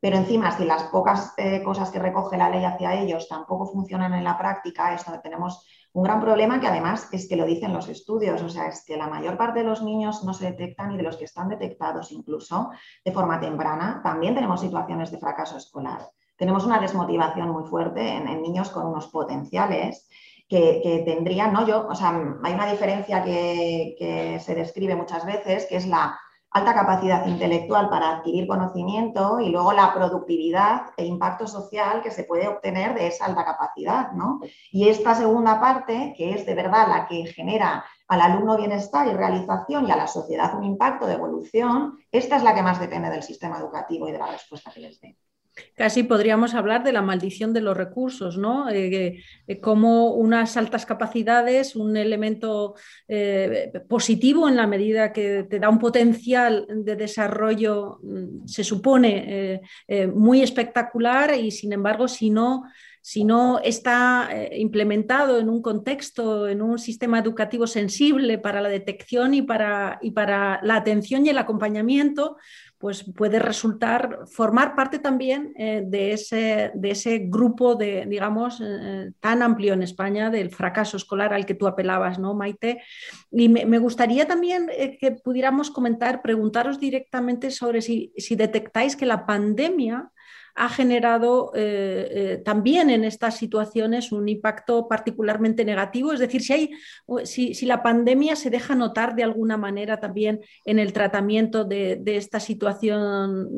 Pero 0.00 0.16
encima, 0.16 0.56
si 0.56 0.64
las 0.64 0.84
pocas 0.84 1.34
eh, 1.36 1.62
cosas 1.62 1.90
que 1.90 1.98
recoge 1.98 2.36
la 2.36 2.50
ley 2.50 2.64
hacia 2.64 2.94
ellos 2.94 3.28
tampoco 3.28 3.66
funcionan 3.66 4.14
en 4.14 4.22
la 4.22 4.38
práctica, 4.38 4.94
es 4.94 5.04
donde 5.04 5.20
tenemos 5.20 5.66
un 5.92 6.04
gran 6.04 6.20
problema 6.20 6.60
que 6.60 6.68
además 6.68 7.08
es 7.12 7.28
que 7.28 7.34
lo 7.34 7.44
dicen 7.44 7.72
los 7.72 7.88
estudios, 7.88 8.40
o 8.42 8.48
sea, 8.48 8.68
es 8.68 8.84
que 8.84 8.96
la 8.96 9.08
mayor 9.08 9.36
parte 9.36 9.60
de 9.60 9.64
los 9.64 9.82
niños 9.82 10.22
no 10.22 10.34
se 10.34 10.52
detectan 10.52 10.92
y 10.92 10.96
de 10.96 11.02
los 11.02 11.16
que 11.16 11.24
están 11.24 11.48
detectados 11.48 12.12
incluso 12.12 12.70
de 13.04 13.10
forma 13.10 13.40
temprana, 13.40 14.00
también 14.04 14.34
tenemos 14.34 14.60
situaciones 14.60 15.10
de 15.10 15.18
fracaso 15.18 15.56
escolar. 15.56 16.08
Tenemos 16.36 16.64
una 16.64 16.78
desmotivación 16.78 17.50
muy 17.50 17.64
fuerte 17.64 18.08
en, 18.08 18.40
niños 18.40 18.70
con 18.70 18.86
unos 18.86 19.08
potenciales 19.08 20.08
que, 20.48 21.02
tendrían, 21.04 21.52
¿no? 21.52 21.66
Yo, 21.66 21.88
o 21.88 21.94
sea, 21.96 22.10
hay 22.44 22.54
una 22.54 22.70
diferencia 22.70 23.24
que 23.24 24.38
se 24.40 24.54
describe 24.54 24.94
muchas 24.94 25.26
veces, 25.26 25.66
que 25.66 25.76
es 25.76 25.86
la 25.88 26.16
alta 26.50 26.74
capacidad 26.74 27.26
intelectual 27.26 27.90
para 27.90 28.16
adquirir 28.16 28.46
conocimiento 28.46 29.38
y 29.40 29.50
luego 29.50 29.72
la 29.72 29.92
productividad 29.92 30.92
e 30.96 31.04
impacto 31.04 31.46
social 31.46 32.02
que 32.02 32.10
se 32.10 32.24
puede 32.24 32.48
obtener 32.48 32.94
de 32.94 33.06
esa 33.06 33.26
alta 33.26 33.44
capacidad. 33.44 34.12
¿no? 34.12 34.40
Y 34.70 34.88
esta 34.88 35.14
segunda 35.14 35.60
parte, 35.60 36.14
que 36.16 36.32
es 36.32 36.46
de 36.46 36.54
verdad 36.54 36.88
la 36.88 37.06
que 37.06 37.26
genera 37.26 37.84
al 38.08 38.20
alumno 38.20 38.56
bienestar 38.56 39.06
y 39.06 39.12
realización 39.12 39.86
y 39.86 39.90
a 39.90 39.96
la 39.96 40.06
sociedad 40.06 40.54
un 40.56 40.64
impacto 40.64 41.06
de 41.06 41.14
evolución, 41.14 41.98
esta 42.10 42.36
es 42.36 42.42
la 42.42 42.54
que 42.54 42.62
más 42.62 42.80
depende 42.80 43.10
del 43.10 43.22
sistema 43.22 43.58
educativo 43.58 44.08
y 44.08 44.12
de 44.12 44.18
la 44.18 44.26
respuesta 44.28 44.70
que 44.72 44.80
les 44.80 45.00
dé. 45.00 45.18
Casi 45.76 46.02
podríamos 46.02 46.54
hablar 46.54 46.82
de 46.84 46.92
la 46.92 47.02
maldición 47.02 47.52
de 47.52 47.60
los 47.60 47.76
recursos, 47.76 48.36
¿no? 48.36 48.68
Eh, 48.68 49.22
eh, 49.46 49.60
como 49.60 50.14
unas 50.14 50.56
altas 50.56 50.84
capacidades, 50.86 51.76
un 51.76 51.96
elemento 51.96 52.74
eh, 53.06 53.72
positivo 53.88 54.48
en 54.48 54.56
la 54.56 54.66
medida 54.66 55.12
que 55.12 55.44
te 55.48 55.58
da 55.58 55.68
un 55.68 55.78
potencial 55.78 56.66
de 56.68 56.96
desarrollo, 56.96 58.00
mm, 58.02 58.46
se 58.46 58.64
supone, 58.64 59.60
muy 60.14 60.42
espectacular 60.42 61.34
y 61.34 61.50
sin 61.50 61.72
embargo, 61.72 62.08
si 62.08 62.30
no 62.30 62.64
si 63.00 63.24
no 63.24 63.58
está 63.60 64.28
implementado 64.52 65.38
en 65.38 65.48
un 65.48 65.62
contexto, 65.62 66.46
en 66.46 66.60
un 66.60 66.78
sistema 66.78 67.18
educativo 67.18 67.66
sensible 67.66 68.36
para 68.36 68.60
la 68.60 68.68
detección 68.68 69.32
y 69.32 69.40
para, 69.40 69.98
y 70.02 70.10
para 70.10 70.60
la 70.62 70.76
atención 70.76 71.24
y 71.24 71.30
el 71.30 71.38
acompañamiento, 71.38 72.36
pues 72.78 73.04
puede 73.16 73.40
resultar, 73.40 74.20
formar 74.26 74.76
parte 74.76 75.00
también 75.00 75.52
eh, 75.56 75.82
de, 75.84 76.12
ese, 76.12 76.70
de, 76.74 76.90
ese, 76.92 77.18
grupo 77.18 77.74
de, 77.74 78.06
digamos, 78.06 78.62
eh, 78.64 79.10
tan 79.18 79.42
amplio 79.42 79.74
en 79.74 79.82
España 79.82 80.30
del 80.30 80.50
fracaso 80.50 80.96
escolar 80.96 81.34
al 81.34 81.44
que 81.44 81.54
tú 81.54 81.66
apelabas, 81.66 82.20
¿no, 82.20 82.34
Maite? 82.34 82.80
Y 83.32 83.48
me, 83.48 83.78
gustaría 83.78 84.28
también 84.28 84.70
eh, 84.70 84.96
que 84.96 85.10
pudiéramos 85.10 85.72
comentar, 85.72 86.22
preguntaros 86.22 86.78
directamente 86.78 87.50
sobre 87.50 87.82
si, 87.82 88.12
si 88.16 88.36
detectáis 88.36 88.94
que 88.94 89.06
la 89.06 89.26
pandemia 89.26 90.12
ha 90.58 90.68
generado 90.68 91.52
eh, 91.54 92.08
eh, 92.10 92.42
también 92.44 92.90
en 92.90 93.04
estas 93.04 93.36
situaciones 93.36 94.10
un 94.10 94.28
impacto 94.28 94.88
particularmente 94.88 95.64
negativo. 95.64 96.12
Es 96.12 96.18
decir, 96.18 96.42
si, 96.42 96.52
hay, 96.52 96.70
si, 97.24 97.64
la 97.64 97.80
pandemia 97.80 98.34
se 98.34 98.50
deja 98.50 98.74
notar 98.74 99.14
de 99.14 99.22
alguna 99.22 99.56
manera 99.56 100.00
también 100.00 100.40
en 100.64 100.80
el 100.80 100.92
tratamiento 100.92 101.64
de, 101.64 102.02
esta 102.04 102.40
situación, 102.40 103.48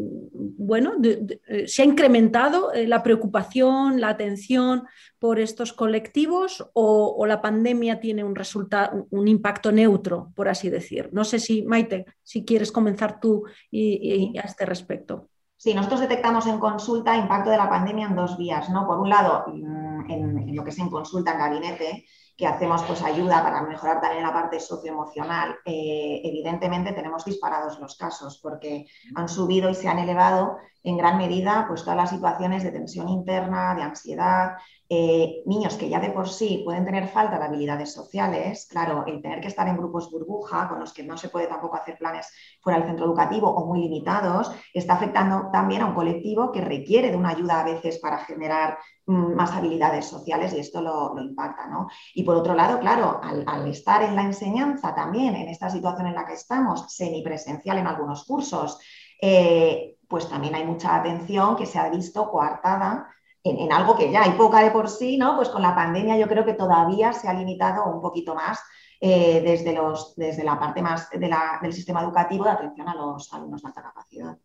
bueno, 0.59 0.93
eh, 1.03 1.67
se 1.67 1.83
ha 1.83 1.87
incrementado 1.87 2.71
la 2.75 3.03
preocupación, 3.03 3.99
la 3.99 4.11
atención 4.11 4.83
por 5.19 5.41
estos 5.41 5.73
colectivos 5.73 6.69
o, 6.75 7.25
la 7.27 7.41
pandemia 7.41 7.99
tiene 8.01 8.25
un 8.25 8.35
resultado, 8.35 9.07
un 9.11 9.27
impacto 9.27 9.73
neutro, 9.73 10.33
por 10.35 10.49
así 10.49 10.69
decir. 10.69 11.09
No 11.13 11.25
sé 11.25 11.39
si, 11.39 11.63
Maite, 11.63 12.05
si 12.23 12.45
quieres 12.45 12.71
comenzar 12.71 13.21
tú 13.21 13.45
y 13.71 14.37
a 14.37 14.43
este 14.43 14.67
respecto. 14.67 15.30
Sí, 15.61 15.75
nosotros 15.75 16.01
detectamos 16.01 16.47
en 16.47 16.59
consulta 16.59 17.15
impacto 17.15 17.51
de 17.51 17.59
la 17.59 17.69
pandemia 17.69 18.07
en 18.07 18.17
dos 18.17 18.39
vías, 18.39 18.71
¿no? 18.71 18.87
Por 18.87 18.99
un 18.99 19.11
lado, 19.11 19.45
mm, 19.47 20.11
en, 20.11 20.57
lo 20.57 20.65
que 20.65 20.71
es 20.71 20.79
en 20.79 20.89
consulta 20.89 21.33
en 21.33 21.39
gabinete, 21.39 22.07
que 22.35 22.47
hacemos 22.47 22.83
pues 22.85 23.03
ayuda 23.03 23.43
para 23.43 23.61
mejorar 23.61 24.01
también 24.01 24.23
la 24.23 24.33
parte 24.33 24.59
socioemocional, 24.59 25.57
eh, 25.67 26.23
evidentemente 26.25 26.95
tenemos 26.95 27.27
disparados 27.27 27.79
los 27.79 27.95
casos 27.95 28.41
porque 28.43 28.87
han 29.15 29.29
subido 29.29 29.69
y 29.69 29.75
se 29.75 29.87
han 29.87 29.99
elevado 29.99 30.57
en 30.83 30.97
gran 30.97 31.19
medida 31.19 31.67
pues 31.69 31.83
todas 31.83 31.99
las 31.99 32.09
situaciones 32.09 32.63
de 32.63 32.73
tensión 32.73 33.11
interna, 33.11 33.75
de 33.75 33.83
ansiedad, 33.83 34.53
eh, 34.93 35.45
niños 35.47 35.77
que 35.77 35.89
ya 35.89 36.01
de 36.01 36.11
por 36.11 36.29
sí 36.29 36.63
pueden 36.65 36.85
tener 36.85 37.07
falta 37.07 37.39
de 37.39 37.45
habilidades 37.45 37.93
sociales, 37.93 38.67
claro, 38.69 39.05
el 39.07 39.23
tener 39.23 39.41
que 39.41 39.47
estar 39.47 39.69
en 39.69 39.77
grupos 39.77 40.11
burbuja 40.11 40.69
con 40.69 40.81
los 40.81 40.93
que 40.93 41.05
no 41.05 41.17
se 41.17 41.29
puede 41.29 41.47
tampoco 41.47 41.77
hacer 41.77 41.97
planes 41.97 42.27
fuera 42.61 42.81
del 42.81 42.89
centro 42.89 43.07
educativo 43.07 43.49
o 43.49 43.67
muy 43.67 43.83
limitados, 43.83 44.51
está 44.75 44.95
afectando 44.95 45.49
también 45.53 45.83
a 45.83 45.87
un 45.87 45.95
colectivo 45.95 46.51
que 46.51 46.61
requiere 46.61 47.13
de 47.13 47.17
una 47.17 47.29
ayuda 47.29 47.61
a 47.61 47.65
veces 47.65 48.01
para 48.01 48.19
generar 48.19 48.79
mm, 49.07 49.35
más 49.37 49.53
habilidades 49.53 50.07
sociales 50.07 50.53
y 50.55 50.59
esto 50.59 50.83
lo, 50.83 51.17
impacta. 51.23 51.69
¿no? 51.69 51.87
Y 52.13 52.25
por 52.25 52.35
otro 52.35 52.55
lado, 52.55 52.81
claro, 52.81 53.21
al, 53.23 53.69
estar 53.69 54.03
en 54.03 54.17
la 54.17 54.23
enseñanza 54.23 54.93
también, 54.93 55.37
en 55.37 55.51
esta 55.51 55.71
situación 55.71 56.09
en 56.09 56.17
la 56.17 56.27
que 56.27 56.33
estamos, 56.33 56.93
semipresencial 56.93 57.79
en 57.79 57.87
algunos 57.87 58.25
cursos, 58.25 58.81
eh, 59.23 59.99
pues 60.09 60.29
también 60.29 60.57
hay 60.57 60.65
mucha 60.65 60.97
atención 60.97 61.55
que 61.55 61.67
se 61.67 61.79
ha 61.79 61.89
visto 61.89 62.29
coartada 62.29 63.07
en, 63.43 63.73
algo 63.73 63.97
que 63.97 64.11
ya 64.11 64.23
hay 64.23 64.33
poca 64.33 64.63
de 64.63 64.71
por 64.71 64.89
sí, 64.89 65.17
¿no? 65.17 65.37
Pues 65.37 65.49
con 65.49 65.63
la 65.63 65.75
pandemia 65.75 66.19
yo 66.19 66.29
creo 66.29 66.45
que 66.45 66.55
todavía 66.55 67.13
se 67.13 67.29
ha 67.29 67.35
limitado 67.35 67.85
un 67.87 68.01
poquito 68.01 68.35
más 68.35 68.59
eh, 69.01 69.41
desde, 69.43 69.75
los, 69.75 70.15
desde 70.17 70.45
la 70.45 70.59
parte 70.59 70.83
más 70.83 71.09
del 71.11 71.73
sistema 71.73 72.03
educativo 72.03 72.45
de 72.45 72.51
atención 72.51 72.89
a 72.89 72.95
los 72.95 73.33
alumnos 73.33 73.63
de 73.63 73.69
alta 73.69 73.83
capacidad. 73.83 74.39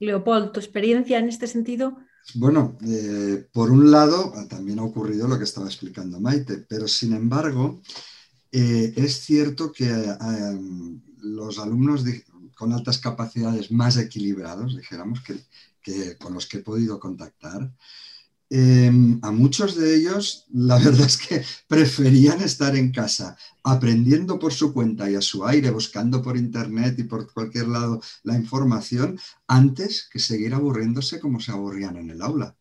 Leopold, 0.00 0.52
¿tu 0.52 0.60
experiencia 0.60 1.18
en 1.18 1.28
este 1.28 1.46
sentido? 1.46 1.96
Bueno, 2.34 2.76
eh, 2.84 3.46
por 3.52 3.70
un 3.70 3.90
lado, 3.90 4.32
también 4.48 4.80
ha 4.80 4.84
ocurrido 4.84 5.28
lo 5.28 5.38
que 5.38 5.44
estaba 5.44 5.66
explicando 5.66 6.20
Maite, 6.20 6.64
pero 6.68 6.88
sin 6.88 7.14
embargo, 7.14 7.80
eh, 8.50 8.92
es 8.96 9.20
cierto 9.20 9.70
que 9.70 9.88
los 11.20 11.58
alumnos 11.60 12.02
con 12.56 12.72
altas 12.72 12.98
capacidades 12.98 13.70
más 13.70 13.96
equilibrados, 13.98 14.76
dijéramos, 14.76 15.20
que, 15.22 16.16
con 16.18 16.34
los 16.34 16.46
que 16.46 16.56
he 16.56 16.62
podido 16.62 16.98
contactar, 16.98 17.70
Em, 18.48 19.18
a 19.22 19.32
muchos 19.32 19.74
de 19.74 19.96
ellos, 19.96 20.46
la 20.52 20.78
verdad 20.84 21.06
es 21.06 21.16
que 21.18 21.42
preferían 21.66 22.40
estar 22.40 22.76
en 22.76 22.92
casa, 22.92 23.36
aprendiendo 23.64 24.38
por 24.38 24.52
su 24.52 24.72
cuenta 24.72 25.10
y 25.10 25.16
a 25.16 25.20
su 25.20 25.44
aire, 25.44 25.70
buscando 25.70 26.22
por 26.22 26.36
internet 26.36 26.96
y 26.98 27.04
por 27.04 27.32
cualquier 27.32 27.68
lado 27.68 28.00
la 28.22 28.36
información, 28.36 29.18
antes 29.48 30.08
que 30.10 30.18
seguir 30.18 30.54
aburriéndose 30.54 31.18
como 31.18 31.40
se 31.40 31.52
aburrían 31.52 31.96
en 31.96 32.10
el 32.10 32.22
aula. 32.22 32.56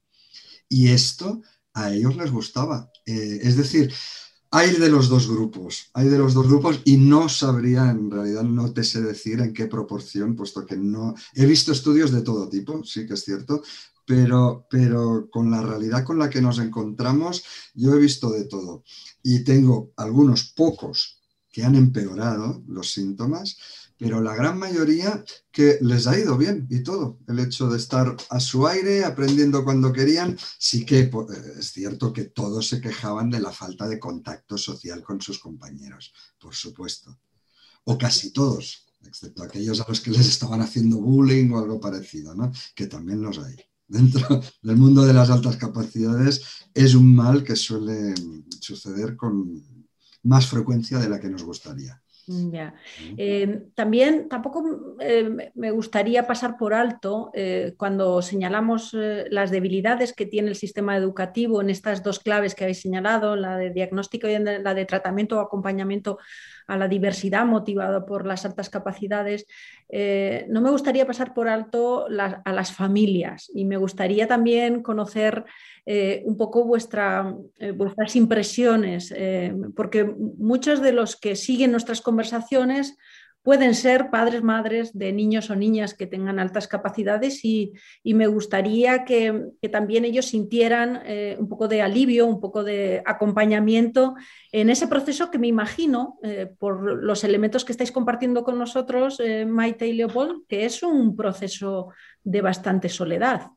Y 0.67 0.87
esto 0.87 1.41
a 1.73 1.93
ellos 1.93 2.15
les 2.15 2.31
gustaba. 2.31 2.91
Eh, 3.05 3.39
es 3.43 3.55
decir, 3.55 3.93
hay 4.49 4.71
de 4.71 4.89
los 4.89 5.09
dos 5.09 5.27
grupos, 5.27 5.89
hay 5.93 6.07
de 6.07 6.17
los 6.17 6.33
dos 6.33 6.47
grupos 6.47 6.79
y 6.85 6.97
no 6.97 7.27
sabría, 7.27 7.89
en 7.91 8.09
realidad 8.09 8.43
no 8.43 8.71
te 8.71 8.83
sé 8.83 9.01
decir 9.01 9.41
en 9.41 9.53
qué 9.53 9.67
proporción, 9.67 10.35
puesto 10.35 10.65
que 10.65 10.77
no, 10.77 11.13
he 11.33 11.45
visto 11.45 11.73
estudios 11.73 12.11
de 12.11 12.21
todo 12.21 12.47
tipo, 12.47 12.81
sí 12.83 13.05
que 13.05 13.15
es 13.15 13.23
cierto, 13.25 13.61
pero, 14.05 14.67
pero 14.69 15.29
con 15.31 15.49
la 15.51 15.61
realidad 15.61 16.03
con 16.03 16.19
la 16.19 16.29
que 16.29 16.41
nos 16.41 16.59
encontramos, 16.59 17.43
yo 17.73 17.93
he 17.93 17.99
visto 17.99 18.29
de 18.29 18.45
todo. 18.45 18.83
Y 19.23 19.43
tengo 19.43 19.91
algunos 19.97 20.53
pocos 20.55 21.21
que 21.51 21.63
han 21.63 21.75
empeorado 21.75 22.63
los 22.67 22.91
síntomas, 22.91 23.57
pero 23.97 24.21
la 24.21 24.35
gran 24.35 24.59
mayoría 24.59 25.23
que 25.51 25.77
les 25.81 26.05
ha 26.05 26.19
ido 26.19 26.37
bien 26.37 26.67
y 26.69 26.83
todo. 26.83 27.17
El 27.27 27.39
hecho 27.39 27.69
de 27.69 27.77
estar 27.77 28.15
a 28.29 28.39
su 28.39 28.67
aire, 28.67 29.05
aprendiendo 29.05 29.63
cuando 29.63 29.93
querían, 29.93 30.37
sí 30.59 30.85
que 30.85 31.05
pues, 31.05 31.29
es 31.29 31.71
cierto 31.71 32.11
que 32.11 32.25
todos 32.25 32.67
se 32.67 32.81
quejaban 32.81 33.29
de 33.29 33.39
la 33.39 33.51
falta 33.51 33.87
de 33.87 33.99
contacto 33.99 34.57
social 34.57 35.01
con 35.01 35.21
sus 35.21 35.39
compañeros, 35.39 36.13
por 36.39 36.53
supuesto. 36.53 37.17
O 37.85 37.97
casi 37.97 38.31
todos, 38.31 38.85
excepto 39.05 39.43
aquellos 39.43 39.79
a 39.79 39.85
los 39.87 40.01
que 40.01 40.11
les 40.11 40.27
estaban 40.27 40.61
haciendo 40.61 40.97
bullying 40.97 41.51
o 41.51 41.59
algo 41.59 41.79
parecido, 41.79 42.35
¿no? 42.35 42.51
que 42.75 42.87
también 42.87 43.21
los 43.21 43.39
hay 43.39 43.55
dentro 43.87 44.41
del 44.61 44.77
mundo 44.77 45.03
de 45.05 45.13
las 45.13 45.29
altas 45.29 45.57
capacidades 45.57 46.41
es 46.73 46.95
un 46.95 47.15
mal 47.15 47.43
que 47.43 47.55
suele 47.55 48.13
suceder 48.59 49.15
con 49.15 49.63
más 50.23 50.47
frecuencia 50.47 50.97
de 50.99 51.09
la 51.09 51.19
que 51.19 51.29
nos 51.29 51.43
gustaría. 51.43 52.01
Mm, 52.27 52.55
eh, 53.17 53.61
también 53.75 54.27
tampoco 54.27 54.97
eh, 54.99 55.51
me 55.53 55.71
gustaría 55.71 56.25
pasar 56.25 56.57
por 56.57 56.73
alto 56.73 57.29
eh, 57.33 57.73
cuando 57.77 58.21
señalamos 58.21 58.95
las 59.29 59.51
debilidades 59.51 60.13
que 60.13 60.25
tiene 60.25 60.49
el 60.49 60.55
sistema 60.55 60.97
educativo 60.97 61.61
en 61.61 61.69
estas 61.69 62.01
dos 62.03 62.19
claves 62.19 62.55
que 62.55 62.63
habéis 62.63 62.81
señalado, 62.81 63.35
la 63.35 63.57
de 63.57 63.69
diagnóstico 63.69 64.27
y 64.27 64.37
la 64.39 64.73
de 64.73 64.85
tratamiento 64.85 65.37
o 65.37 65.41
acompañamiento 65.41 66.17
a 66.67 66.77
la 66.77 66.87
diversidad 66.87 67.45
motivada 67.45 68.05
por 68.05 68.25
las 68.25 68.43
altas 68.45 68.69
capacidades. 68.69 69.45
no 70.49 70.61
me 70.61 70.71
gustaría 70.71 71.05
pasar 71.05 71.33
por 71.33 71.47
alto 71.47 72.07
a 72.07 72.53
las 72.53 72.71
familias 72.71 73.51
y 73.53 73.65
me 73.65 73.77
gustaría 73.77 74.27
también 74.27 74.81
conocer 74.81 75.45
eh, 75.87 76.23
un 76.25 76.35
poco 76.35 76.65
vuestra, 76.65 77.35
eh, 77.59 77.69
vuestras 77.69 78.15
impresiones, 78.15 79.13
eh, 79.15 79.53
porque 79.75 80.03
muchos 80.03 80.81
de 80.81 80.91
los 80.91 81.15
que 81.15 81.35
siguen 81.35 81.71
nuestras 81.71 82.01
conversaciones 82.01 82.14
pueden 83.41 83.75
ser 83.75 84.09
padres, 84.09 84.41
madres 84.41 84.97
de 84.97 85.13
niños 85.13 85.51
o 85.51 85.55
niñas 85.55 85.93
que 85.93 86.07
tengan 86.07 86.39
altas 86.39 86.67
capacidades 86.67 87.45
y, 87.45 87.73
me 88.03 88.25
gustaría 88.25 89.05
que, 89.05 89.51
también 89.71 90.03
ellos 90.03 90.25
sintieran 90.25 91.03
un 91.37 91.47
poco 91.47 91.67
de 91.67 91.83
alivio, 91.83 92.25
un 92.25 92.39
poco 92.39 92.63
de 92.63 93.03
acompañamiento 93.05 94.15
en 94.51 94.71
ese 94.71 94.87
proceso 94.87 95.29
que 95.29 95.37
me 95.37 95.45
imagino, 95.45 96.17
por 96.57 97.03
los 97.03 97.23
elementos 97.23 97.63
que 97.63 97.71
estáis 97.71 97.91
compartiendo 97.91 98.43
con 98.43 98.57
nosotros, 98.57 99.21
Maite 99.47 99.87
y 99.87 99.93
Leopold, 99.93 100.47
que 100.47 100.65
es 100.65 100.81
un 100.81 101.15
proceso 101.15 101.89
de 102.23 102.41
bastante 102.41 102.89
soledad. 102.89 103.51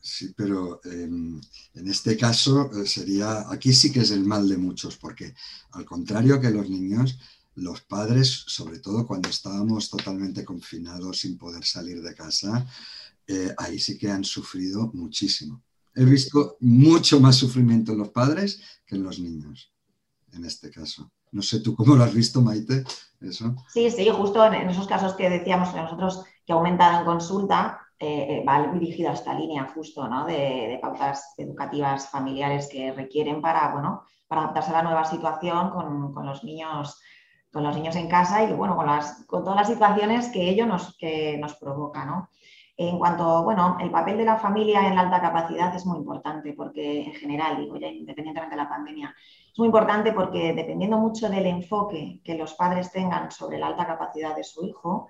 Sí, 0.00 0.34
pero 0.36 0.80
em, 0.84 1.40
en 1.74 1.88
este 1.88 2.16
caso 2.16 2.70
eh, 2.72 2.86
sería, 2.86 3.50
aquí 3.50 3.72
sí 3.72 3.90
que 3.90 4.00
es 4.00 4.10
el 4.10 4.24
mal 4.24 4.48
de 4.48 4.58
muchos, 4.58 4.96
porque 4.96 5.34
al 5.72 5.84
contrario 5.84 6.40
que 6.40 6.50
los 6.50 6.68
niños, 6.68 7.18
los 7.54 7.82
padres, 7.82 8.44
sobre 8.46 8.78
todo 8.78 9.06
cuando 9.06 9.28
estábamos 9.28 9.90
totalmente 9.90 10.44
confinados 10.44 11.20
sin 11.20 11.36
poder 11.36 11.64
salir 11.64 12.02
de 12.02 12.14
casa, 12.14 12.66
eh, 13.26 13.54
ahí 13.58 13.78
sí 13.78 13.98
que 13.98 14.10
han 14.10 14.24
sufrido 14.24 14.90
muchísimo. 14.94 15.62
He 15.94 16.04
visto 16.04 16.56
mucho 16.60 17.20
más 17.20 17.36
sufrimiento 17.36 17.92
en 17.92 17.98
los 17.98 18.10
padres 18.10 18.60
que 18.86 18.94
en 18.94 19.02
los 19.02 19.18
niños, 19.18 19.72
en 20.32 20.44
este 20.44 20.70
caso. 20.70 21.10
No 21.32 21.42
sé 21.42 21.60
tú 21.60 21.74
cómo 21.74 21.94
lo 21.94 22.04
has 22.04 22.14
visto, 22.14 22.40
Maite, 22.40 22.84
eso. 23.20 23.54
Sí, 23.68 23.90
sí, 23.90 24.08
justo 24.10 24.44
en, 24.44 24.68
esos 24.68 24.86
casos 24.86 25.14
que 25.14 25.30
decíamos 25.30 25.74
nosotros 25.74 26.24
que 26.44 26.52
ha 26.52 26.56
aumentado 26.56 27.00
en 27.00 27.04
consulta, 27.04 27.80
eh, 27.98 28.42
va 28.48 28.72
dirigido 28.72 29.10
a 29.10 29.12
esta 29.12 29.34
línea 29.34 29.70
justo 29.74 30.08
¿no? 30.08 30.24
de, 30.24 30.78
pautas 30.80 31.34
educativas 31.36 32.08
familiares 32.08 32.68
que 32.72 32.92
requieren 32.92 33.42
para, 33.42 33.72
bueno, 33.72 34.04
para 34.26 34.42
adaptarse 34.42 34.70
a 34.70 34.74
la 34.74 34.82
nueva 34.82 35.04
situación 35.04 35.70
con, 35.70 36.26
los 36.26 36.42
niños 36.42 36.98
con 37.52 37.64
los 37.64 37.74
niños 37.74 37.96
en 37.96 38.08
casa 38.08 38.44
y 38.44 38.52
bueno, 38.52 38.76
con, 38.76 38.86
las, 38.86 39.24
con 39.26 39.42
todas 39.42 39.56
las 39.56 39.68
situaciones 39.68 40.28
que 40.28 40.48
ello 40.48 40.66
nos, 40.66 40.96
que 40.96 41.36
nos 41.38 41.54
provoca. 41.56 42.28
En 42.76 42.98
cuanto, 42.98 43.42
bueno, 43.44 43.76
el 43.80 43.90
papel 43.90 44.16
de 44.16 44.24
la 44.24 44.38
familia 44.38 44.86
en 44.86 44.94
la 44.94 45.02
alta 45.02 45.20
capacidad 45.20 45.74
es 45.74 45.84
muy 45.84 45.98
importante 45.98 46.54
porque 46.54 47.02
en 47.02 47.12
general, 47.12 47.58
digo 47.58 47.76
ya 47.76 47.88
independientemente 47.88 48.56
de 48.56 48.62
la 48.62 48.68
pandemia, 48.68 49.14
es 49.52 49.58
muy 49.58 49.66
importante 49.66 50.12
porque 50.12 50.54
dependiendo 50.54 50.96
mucho 50.96 51.28
del 51.28 51.46
enfoque 51.46 52.20
que 52.24 52.36
los 52.36 52.54
padres 52.54 52.90
tengan 52.90 53.30
sobre 53.30 53.58
la 53.58 53.66
alta 53.66 53.86
capacidad 53.86 54.34
de 54.34 54.44
su 54.44 54.64
hijo, 54.64 55.08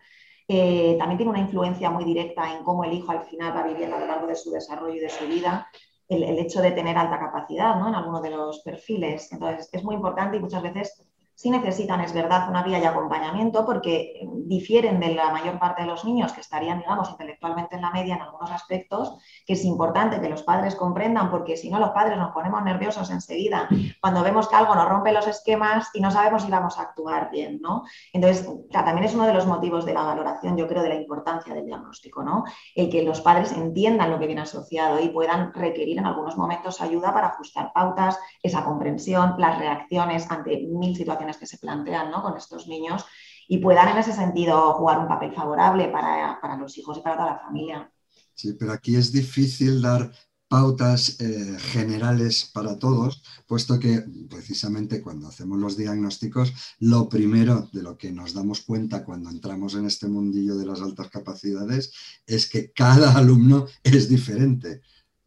eh, 0.48 0.96
también 0.98 1.18
tiene 1.18 1.30
una 1.30 1.40
influencia 1.40 1.90
muy 1.90 2.04
directa 2.04 2.52
en 2.52 2.64
cómo 2.64 2.82
el 2.82 2.92
hijo 2.92 3.12
al 3.12 3.22
final 3.22 3.56
va 3.56 3.62
viviendo 3.62 3.94
a 3.94 4.00
lo 4.00 4.06
largo 4.06 4.26
de 4.26 4.34
su 4.34 4.50
desarrollo 4.50 4.94
y 4.94 4.98
de 4.98 5.08
su 5.08 5.24
vida 5.28 5.68
el, 6.08 6.40
hecho 6.40 6.60
de 6.60 6.72
tener 6.72 6.98
alta 6.98 7.20
capacidad 7.20 7.76
¿no? 7.76 7.88
en 7.88 7.94
alguno 7.94 8.20
de 8.20 8.30
los 8.30 8.60
perfiles. 8.60 9.30
Entonces, 9.32 9.68
es 9.72 9.84
muy 9.84 9.94
importante 9.94 10.36
y 10.36 10.40
muchas 10.40 10.62
veces 10.62 11.06
sí 11.40 11.48
necesitan, 11.48 12.02
es 12.02 12.12
verdad, 12.12 12.50
una 12.50 12.62
guía 12.62 12.78
y 12.80 12.84
acompañamiento 12.84 13.64
porque 13.64 14.28
difieren 14.44 15.00
de 15.00 15.14
la 15.14 15.30
mayor 15.30 15.58
parte 15.58 15.80
de 15.80 15.88
los 15.88 16.04
niños 16.04 16.34
que 16.34 16.42
estarían, 16.42 16.80
digamos, 16.80 17.08
intelectualmente 17.08 17.76
en 17.76 17.80
la 17.80 17.90
media 17.90 18.16
en 18.16 18.20
algunos 18.20 18.50
aspectos, 18.50 19.16
que 19.46 19.54
es 19.54 19.64
importante 19.64 20.20
que 20.20 20.28
los 20.28 20.42
padres 20.42 20.76
comprendan 20.76 21.30
porque 21.30 21.56
si 21.56 21.70
no 21.70 21.78
los 21.78 21.92
padres 21.92 22.18
nos 22.18 22.32
ponemos 22.32 22.62
nerviosos 22.62 23.08
enseguida 23.08 23.70
cuando 24.02 24.22
vemos 24.22 24.48
que 24.48 24.56
algo 24.56 24.74
nos 24.74 24.86
rompe 24.86 25.12
los 25.12 25.26
esquemas 25.26 25.88
y 25.94 26.02
no 26.02 26.10
sabemos 26.10 26.42
si 26.42 26.50
vamos 26.50 26.78
a 26.78 26.82
actuar 26.82 27.30
bien, 27.30 27.58
¿no? 27.62 27.84
Entonces, 28.12 28.46
también 28.70 29.04
es 29.04 29.14
uno 29.14 29.24
de 29.24 29.32
los 29.32 29.46
motivos 29.46 29.86
de 29.86 29.94
la 29.94 30.02
valoración, 30.02 30.58
yo 30.58 30.68
creo, 30.68 30.82
de 30.82 30.90
la 30.90 30.96
importancia 30.96 31.54
del 31.54 31.64
diagnóstico, 31.64 32.22
¿no? 32.22 32.44
El 32.74 32.90
que 32.90 33.02
los 33.02 33.22
padres 33.22 33.52
entiendan 33.52 34.10
lo 34.10 34.18
que 34.18 34.26
viene 34.26 34.42
asociado 34.42 35.00
y 35.00 35.08
puedan 35.08 35.54
requerir 35.54 35.96
en 35.96 36.04
algunos 36.04 36.36
momentos 36.36 36.82
ayuda 36.82 37.14
para 37.14 37.28
ajustar 37.28 37.72
pautas, 37.72 38.18
esa 38.42 38.62
comprensión, 38.62 39.36
las 39.38 39.58
reacciones 39.58 40.30
ante 40.30 40.66
mil 40.68 40.94
situaciones 40.94 41.29
que 41.36 41.46
se 41.46 41.58
plantean 41.58 42.12
con 42.12 42.36
estos 42.36 42.66
niños 42.66 43.04
y 43.48 43.58
puedan 43.58 43.88
en 43.88 43.98
ese 43.98 44.12
sentido 44.12 44.74
jugar 44.74 45.00
un 45.00 45.08
papel 45.08 45.34
favorable 45.34 45.88
para, 45.88 46.56
los 46.56 46.78
hijos 46.78 46.98
y 46.98 47.00
para 47.00 47.16
toda 47.16 47.30
la 47.32 47.38
familia. 47.38 47.92
Sí, 48.34 48.52
pero 48.52 48.72
aquí 48.72 48.94
es 48.94 49.10
difícil 49.10 49.82
dar 49.82 50.12
pautas 50.46 51.20
eh, 51.20 51.56
generales 51.58 52.50
para 52.52 52.78
todos, 52.78 53.22
puesto 53.46 53.78
que 53.78 54.04
precisamente 54.28 55.00
cuando 55.00 55.28
hacemos 55.28 55.58
los 55.58 55.76
diagnósticos, 55.76 56.52
lo 56.80 57.08
primero 57.08 57.68
de 57.72 57.82
lo 57.82 57.96
que 57.96 58.10
nos 58.10 58.34
damos 58.34 58.60
cuenta 58.60 59.04
cuando 59.04 59.30
entramos 59.30 59.74
en 59.74 59.86
este 59.86 60.08
mundillo 60.08 60.56
de 60.56 60.66
las 60.66 60.80
altas 60.80 61.08
capacidades 61.08 61.92
es 62.26 62.48
que 62.48 62.72
cada 62.72 63.16
alumno 63.16 63.66
es 63.82 64.08
diferente 64.08 64.82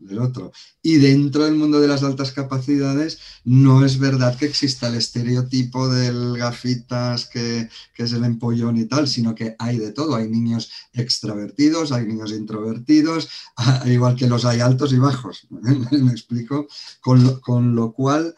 del 0.05 0.19
otro. 0.19 0.51
Y 0.81 0.97
dentro 0.97 1.45
del 1.45 1.55
mundo 1.55 1.79
de 1.79 1.87
las 1.87 2.03
altas 2.03 2.31
capacidades 2.31 3.19
no 3.43 3.85
es 3.85 3.99
verdad 3.99 4.37
que 4.37 4.45
exista 4.45 4.87
el 4.87 4.95
estereotipo 4.95 5.87
del 5.87 6.37
gafitas 6.37 7.29
que, 7.29 7.69
es 7.95 8.13
el 8.13 8.25
empollón 8.25 8.77
y 8.77 8.85
tal, 8.85 9.07
sino 9.07 9.33
que 9.33 9.55
hay 9.59 9.77
de 9.77 9.91
todo. 9.91 10.15
Hay 10.15 10.29
niños 10.29 10.71
extravertidos, 10.93 11.91
hay 11.91 12.05
niños 12.05 12.31
introvertidos, 12.31 13.29
igual 13.85 14.15
que 14.15 14.27
los 14.27 14.45
hay 14.45 14.59
altos 14.59 14.93
y 14.93 14.97
bajos. 14.97 15.47
¿Me 15.49 16.11
explico? 16.11 16.67
Con 17.01 17.75
lo, 17.75 17.93
cual, 17.93 18.35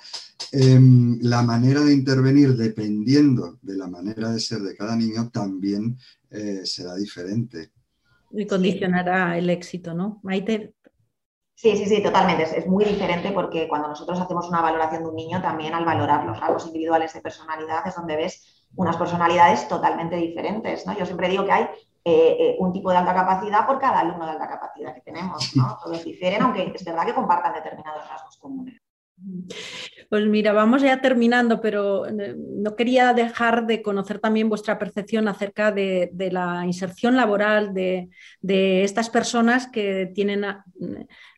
em, 0.51 1.19
la 1.21 1.41
manera 1.41 1.81
de 1.81 1.93
intervenir 1.93 2.55
dependiendo 2.55 3.57
de 3.61 3.75
la 3.75 3.87
manera 3.87 4.31
de 4.31 4.39
ser 4.39 4.61
de 4.61 4.75
cada 4.75 4.95
niño 4.95 5.29
también 5.29 5.97
eh, 6.29 6.61
será 6.65 6.95
diferente. 6.95 7.71
Y 8.31 8.45
condicionará 8.45 9.37
el 9.37 9.49
éxito, 9.49 9.93
¿no? 9.93 10.19
Maite, 10.23 10.75
Sí, 11.55 11.77
sí, 11.77 11.85
sí, 11.85 12.03
totalmente. 12.03 12.43
Es, 12.43 12.67
muy 12.67 12.83
diferente 12.83 13.31
porque 13.31 13.67
cuando 13.67 13.87
nosotros 13.87 14.19
hacemos 14.19 14.49
una 14.49 14.61
valoración 14.61 15.03
de 15.03 15.09
un 15.09 15.15
niño, 15.15 15.41
también 15.41 15.73
al 15.73 15.85
valorar 15.85 16.25
los 16.25 16.39
rasgos 16.39 16.67
individuales 16.67 17.13
de 17.13 17.21
personalidad 17.21 17.87
es 17.87 17.95
donde 17.95 18.17
ves 18.17 18.67
unas 18.75 18.97
personalidades 18.97 19.67
totalmente 19.69 20.17
diferentes. 20.17 20.85
¿no? 20.85 20.93
Yo 20.97 21.05
siempre 21.05 21.29
digo 21.29 21.45
que 21.45 21.51
hay 21.53 21.63
eh, 22.03 22.37
eh, 22.39 22.55
un 22.59 22.73
tipo 22.73 22.91
de 22.91 22.97
alta 22.97 23.13
capacidad 23.13 23.65
por 23.65 23.79
cada 23.79 23.99
alumno 23.99 24.25
de 24.25 24.31
alta 24.31 24.49
capacidad 24.49 24.93
que 24.93 25.01
tenemos. 25.01 25.55
¿no? 25.55 25.77
Todos 25.81 26.03
difieren, 26.03 26.41
aunque 26.41 26.73
es 26.75 26.83
verdad 26.83 27.05
que 27.05 27.15
compartan 27.15 27.53
determinados 27.53 28.07
rasgos 28.09 28.37
comunes. 28.37 28.84
Pues 30.09 30.25
mira, 30.27 30.53
vamos 30.53 30.81
ya 30.81 31.01
terminando, 31.01 31.61
pero 31.61 32.05
eh, 32.05 32.35
no 32.37 32.75
quería 32.75 33.13
dejar 33.13 33.65
de 33.65 33.81
conocer 33.81 34.19
también 34.19 34.49
vuestra 34.49 34.77
percepción 34.77 35.27
acerca 35.27 35.71
de, 35.71 36.11
la 36.31 36.63
inserción 36.65 37.15
laboral 37.15 37.73
de, 37.73 38.09
estas 38.83 39.09
personas 39.09 39.67
que 39.67 40.11
tienen 40.13 40.45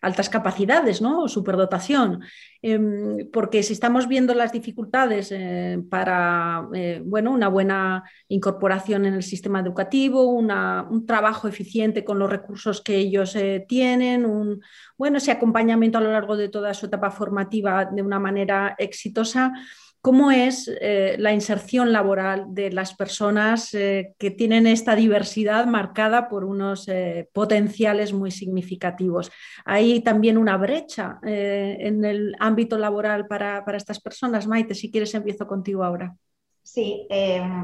altas 0.02 0.30
capacidades 0.30 1.02
¿no? 1.02 1.28
superdotación. 1.28 2.24
Em, 2.62 3.30
porque 3.32 3.62
si 3.64 3.74
estamos 3.74 4.08
viendo 4.08 4.34
las 4.34 4.52
dificultades 4.52 5.32
eh, 5.32 5.80
para 5.90 6.68
eh, 6.74 7.02
bueno, 7.06 7.32
una 7.32 7.50
buena 7.50 8.04
incorporación 8.28 9.06
en 9.06 9.14
el 9.14 9.24
sistema 9.24 9.60
educativo, 9.60 10.24
un 10.24 11.06
trabajo 11.06 11.48
eficiente 11.48 12.04
con 12.04 12.20
los 12.20 12.30
recursos 12.30 12.82
que 12.82 12.96
ellos 12.96 13.36
eh, 13.36 13.66
tienen, 13.68 14.26
un, 14.26 14.62
bueno, 14.98 15.18
ese 15.18 15.32
acompañamiento 15.32 15.98
a 15.98 16.02
lo 16.02 16.12
largo 16.12 16.36
de 16.36 16.50
toda 16.50 16.74
su 16.74 16.88
etapa 16.88 17.12
formativa 17.12 17.86
de 17.86 18.02
una 18.02 18.20
manera 18.20 18.76
exitosa, 18.78 19.54
¿Cómo 20.02 20.32
es 20.32 20.72
eh, 20.80 21.16
la 21.20 21.34
inserción 21.34 21.92
laboral 21.92 22.46
de 22.50 22.72
las 22.72 22.94
personas 22.94 23.74
eh, 23.74 24.14
que 24.18 24.32
tienen 24.32 24.68
esta 24.68 24.96
diversidad 24.96 25.66
marcada 25.66 26.30
por 26.30 26.46
unos 26.46 26.88
eh, 26.88 27.30
potenciales 27.34 28.14
muy 28.14 28.32
significativos? 28.32 29.32
¿Hay 29.66 30.02
también 30.02 30.38
una 30.38 30.56
brecha 30.58 31.20
en 31.24 32.06
el 32.06 32.36
ámbito 32.40 32.78
laboral 32.78 33.28
para, 33.28 33.64
estas 33.76 34.00
personas? 34.00 34.48
Maite, 34.48 34.76
si 34.76 34.92
quieres 34.92 35.14
empiezo 35.14 35.48
contigo 35.48 35.84
ahora. 35.84 36.16
Sí, 36.64 37.08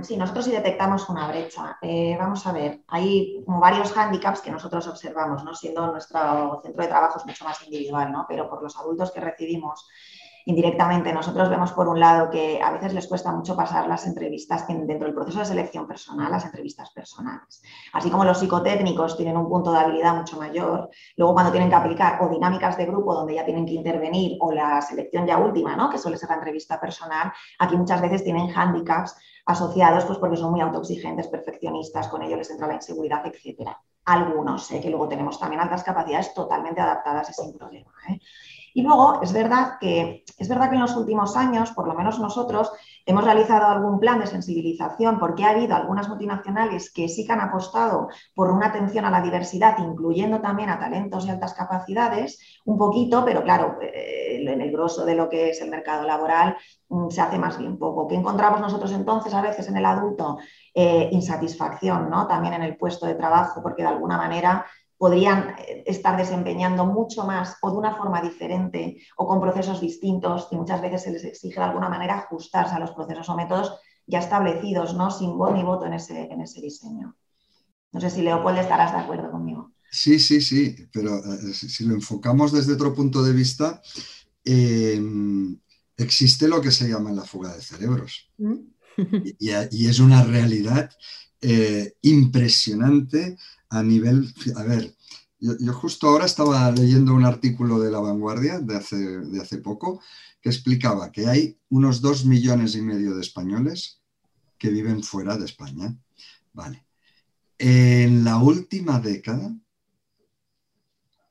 sí, 0.02 0.16
nosotros 0.16 0.46
sí 0.46 0.52
detectamos 0.52 1.10
una 1.10 1.28
brecha. 1.28 1.78
vamos 2.18 2.46
a 2.48 2.54
ver, 2.54 2.82
hay 2.88 3.44
varios 3.46 3.92
hándicaps 3.92 4.42
que 4.42 4.52
nosotros 4.52 4.88
observamos, 4.88 5.44
¿no? 5.44 5.54
siendo 5.54 5.92
nuestro 5.92 6.62
centro 6.64 6.82
de 6.82 6.90
trabajo 6.90 7.20
es 7.20 7.26
mucho 7.26 7.44
más 7.46 7.62
individual, 7.64 8.12
¿no? 8.12 8.26
pero 8.28 8.50
por 8.50 8.64
los 8.64 8.78
adultos 8.78 9.12
que 9.12 9.20
recibimos 9.20 9.88
indirectamente 10.46 11.14
nosotros 11.14 11.50
vemos 11.50 11.72
por 11.72 11.88
un 11.88 12.00
lado 12.00 12.30
que 12.30 12.62
a 12.62 12.72
veces 12.72 12.94
les 12.94 13.08
cuesta 13.08 13.32
mucho 13.32 13.56
pasar 13.56 13.88
las 13.88 14.06
entrevistas 14.06 14.68
dentro 14.68 15.06
del 15.06 15.14
proceso 15.14 15.40
de 15.40 15.46
selección 15.46 15.88
personal, 15.88 16.32
las 16.32 16.46
entrevistas 16.46 16.92
personales. 16.92 17.62
Así 17.94 18.10
como 18.10 18.26
los 18.26 18.40
psicotécnicos 18.40 19.18
tienen 19.18 19.38
un 19.38 19.48
punto 19.48 19.72
de 19.72 19.80
habilidad 19.80 20.16
mucho 20.16 20.38
mayor, 20.38 20.90
luego 21.16 21.34
cuando 21.34 21.52
tienen 21.52 21.70
que 21.70 21.76
aplicar 21.76 22.22
o 22.22 22.30
dinámicas 22.30 22.78
de 22.78 22.86
grupo 22.86 23.14
donde 23.14 23.36
ya 23.36 23.46
tienen 23.46 23.66
que 23.66 23.74
intervenir 23.74 24.38
o 24.40 24.52
la 24.52 24.82
selección 24.82 25.26
ya 25.26 25.38
última, 25.38 25.76
¿no? 25.76 25.90
que 25.90 25.98
suele 25.98 26.18
ser 26.18 26.30
la 26.30 26.36
entrevista 26.36 26.80
personal, 26.80 27.32
aquí 27.60 27.78
muchas 27.78 28.02
veces 28.02 28.24
tienen 28.24 28.50
hándicaps 28.50 29.16
asociados 29.46 30.06
pues 30.06 30.20
porque 30.20 30.38
son 30.38 30.52
muy 30.52 30.62
autoexigentes, 30.62 31.28
perfeccionistas, 31.28 32.08
con 32.08 32.22
ello 32.22 32.38
les 32.38 32.50
entra 32.50 32.68
la 32.68 32.76
inseguridad, 32.76 33.26
etc. 33.26 33.70
Algunos, 34.06 34.70
¿eh? 34.72 34.82
que 34.82 34.90
luego 34.90 35.08
tenemos 35.08 35.40
también 35.40 35.62
altas 35.62 35.84
capacidades 35.84 36.34
totalmente 36.34 36.82
adaptadas 36.82 37.30
y 37.30 37.34
sin 37.34 37.58
problema. 37.58 37.92
¿eh? 38.10 38.20
Y 38.74 38.82
luego 38.82 39.22
es 39.22 39.34
verdad 39.34 39.78
que 39.80 40.24
es 40.38 40.50
verdad 40.50 40.70
que 40.70 40.76
en 40.76 40.82
los 40.82 40.96
últimos 40.96 41.38
años, 41.38 41.72
por 41.72 41.88
lo 41.88 41.94
menos 41.94 42.20
nosotros, 42.20 42.72
hemos 43.06 43.24
realizado 43.24 43.68
algún 43.68 44.00
plan 44.00 44.20
de 44.20 44.28
sensibilización 44.28 45.20
porque 45.20 45.44
ha 45.44 45.52
habido 45.52 45.76
algunas 45.76 46.10
multinacionales 46.10 46.92
que 46.92 47.08
sí 47.08 47.26
que 47.26 47.34
han 47.34 47.42
apostado 47.42 48.10
por 48.34 48.52
una 48.52 48.68
atención 48.68 49.06
a 49.06 49.12
la 49.12 49.22
diversidad, 49.22 49.78
incluyendo 49.80 50.42
también 50.42 50.70
a 50.70 50.80
talentos 50.80 51.26
y 51.26 51.30
altas 51.30 51.54
capacidades, 51.54 52.40
un 52.66 52.78
poquito, 52.78 53.24
pero 53.26 53.44
claro, 53.44 53.78
eh, 53.82 54.44
en 54.46 54.62
el 54.62 54.72
grosso 54.72 55.06
de 55.06 55.16
lo 55.16 55.30
que 55.30 55.50
es 55.50 55.62
el 55.62 55.70
mercado 55.70 56.06
laboral 56.08 56.58
mm, 56.90 57.10
se 57.10 57.22
hace 57.22 57.38
más 57.38 57.58
bien 57.58 57.78
poco. 57.78 58.08
¿Qué 58.08 58.16
encontramos 58.16 58.60
nosotros 58.60 58.92
entonces 58.92 59.34
a 59.34 59.42
veces 59.42 59.68
en 59.68 59.78
el 59.78 59.86
adulto? 59.86 60.38
Eh, 60.74 61.10
insatisfacción, 61.12 62.10
¿no? 62.10 62.26
También 62.28 62.56
en 62.56 62.64
el 62.64 62.78
puesto 62.78 63.06
de 63.06 63.14
trabajo, 63.14 63.62
porque 63.62 63.84
de 63.84 63.90
alguna 63.90 64.18
manera 64.18 64.66
podrían 64.98 65.56
eh, 65.60 65.84
estar 65.86 66.18
desempeñando 66.18 66.86
mucho 66.86 67.26
más 67.26 67.58
o 67.62 67.72
de 67.72 67.78
una 67.78 67.96
forma 67.96 68.22
diferente 68.22 69.02
o 69.18 69.28
con 69.28 69.42
procesos 69.42 69.82
distintos 69.82 70.48
y 70.52 70.56
muchas 70.56 70.82
veces 70.82 71.04
se 71.04 71.12
les 71.12 71.24
exige 71.24 71.60
de 71.60 71.66
alguna 71.66 71.90
manera 71.90 72.20
ajustarse 72.20 72.76
a 72.76 72.80
los 72.80 72.92
procesos 72.92 73.30
o 73.30 73.36
métodos 73.36 73.80
ya 74.06 74.20
establecidos, 74.20 74.96
¿no? 74.96 75.12
sin 75.12 75.38
voz 75.38 75.54
ni 75.54 75.64
voto 75.64 75.86
en 75.86 75.94
ese, 75.94 76.24
en 76.32 76.42
ese 76.42 76.62
diseño. 76.62 77.16
No 77.92 78.02
sé 78.02 78.10
si 78.10 78.22
Leopold 78.22 78.58
estarás 78.58 78.92
de 78.92 79.00
acuerdo 79.00 79.32
conmigo. 79.32 79.72
Sí, 79.92 80.20
sí, 80.20 80.42
sí, 80.42 80.76
pero 80.92 81.18
eh, 81.18 81.54
si 81.54 81.86
lo 81.86 81.94
enfocamos 81.94 82.52
desde 82.52 82.74
otro 82.74 82.94
punto 82.94 83.22
de 83.22 83.32
vista, 83.32 83.80
em, 84.44 85.56
existe 85.96 86.48
lo 86.48 86.60
que 86.60 86.72
se 86.72 86.90
llama 86.90 87.12
la 87.12 87.24
fuga 87.24 87.54
de 87.54 87.62
cerebros. 87.62 88.32
¿Mm? 88.38 88.74
y, 89.40 89.88
es 89.88 90.00
una 90.00 90.24
realidad 90.24 90.90
eh, 91.42 91.94
impresionante 92.02 93.38
a 93.74 93.82
nivel, 93.82 94.32
a 94.56 94.64
ver, 94.64 94.96
yo, 95.40 95.74
justo 95.74 96.08
ahora 96.08 96.26
estaba 96.26 96.72
leyendo 96.72 97.14
un 97.16 97.26
artículo 97.26 97.80
de 97.80 97.90
La 97.90 98.00
Vanguardia 98.00 98.60
de 98.60 98.78
hace, 98.78 98.96
de 98.96 99.42
hace 99.42 99.58
poco 99.58 100.00
que 100.40 100.50
explicaba 100.50 101.12
que 101.12 101.28
hay 101.28 101.58
unos 101.70 102.00
dos 102.00 102.24
millones 102.24 102.76
y 102.76 102.82
medio 102.84 103.16
de 103.16 103.22
españoles 103.22 104.00
que 104.60 104.70
viven 104.70 105.02
fuera 105.02 105.38
de 105.38 105.46
España. 105.46 105.98
Vale. 106.54 106.86
En 107.58 108.24
la 108.24 108.38
última 108.38 109.00
década, 109.00 109.58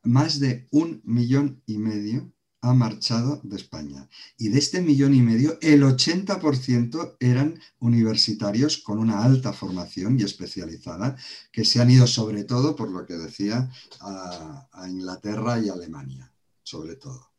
más 0.02 0.40
de 0.40 0.66
un 0.72 1.00
millón 1.05 1.62
y 1.64 1.78
medio 1.78 2.33
ha 2.62 2.72
marchado 2.72 3.40
de 3.42 3.57
España. 3.57 4.09
Y 4.38 4.48
de 4.48 4.59
este 4.61 4.81
millón 4.81 5.14
y 5.14 5.20
medio, 5.20 5.59
el 5.61 5.83
80% 5.83 7.16
eran 7.18 7.61
universitarios 7.81 8.79
con 8.79 8.98
una 8.98 9.25
alta 9.25 9.53
formación 9.53 10.18
y 10.18 10.22
especializada, 10.22 11.16
que 11.51 11.64
se 11.64 11.83
han 11.83 11.90
ido 11.90 12.07
sobre 12.07 12.44
todo, 12.44 12.77
por 12.77 12.88
lo 12.90 13.05
que 13.05 13.14
decía, 13.14 13.68
a, 14.01 14.68
Inglaterra 14.88 15.59
y 15.59 15.68
Alemania, 15.68 16.33
sobre 16.62 16.94
todo. 16.96 17.33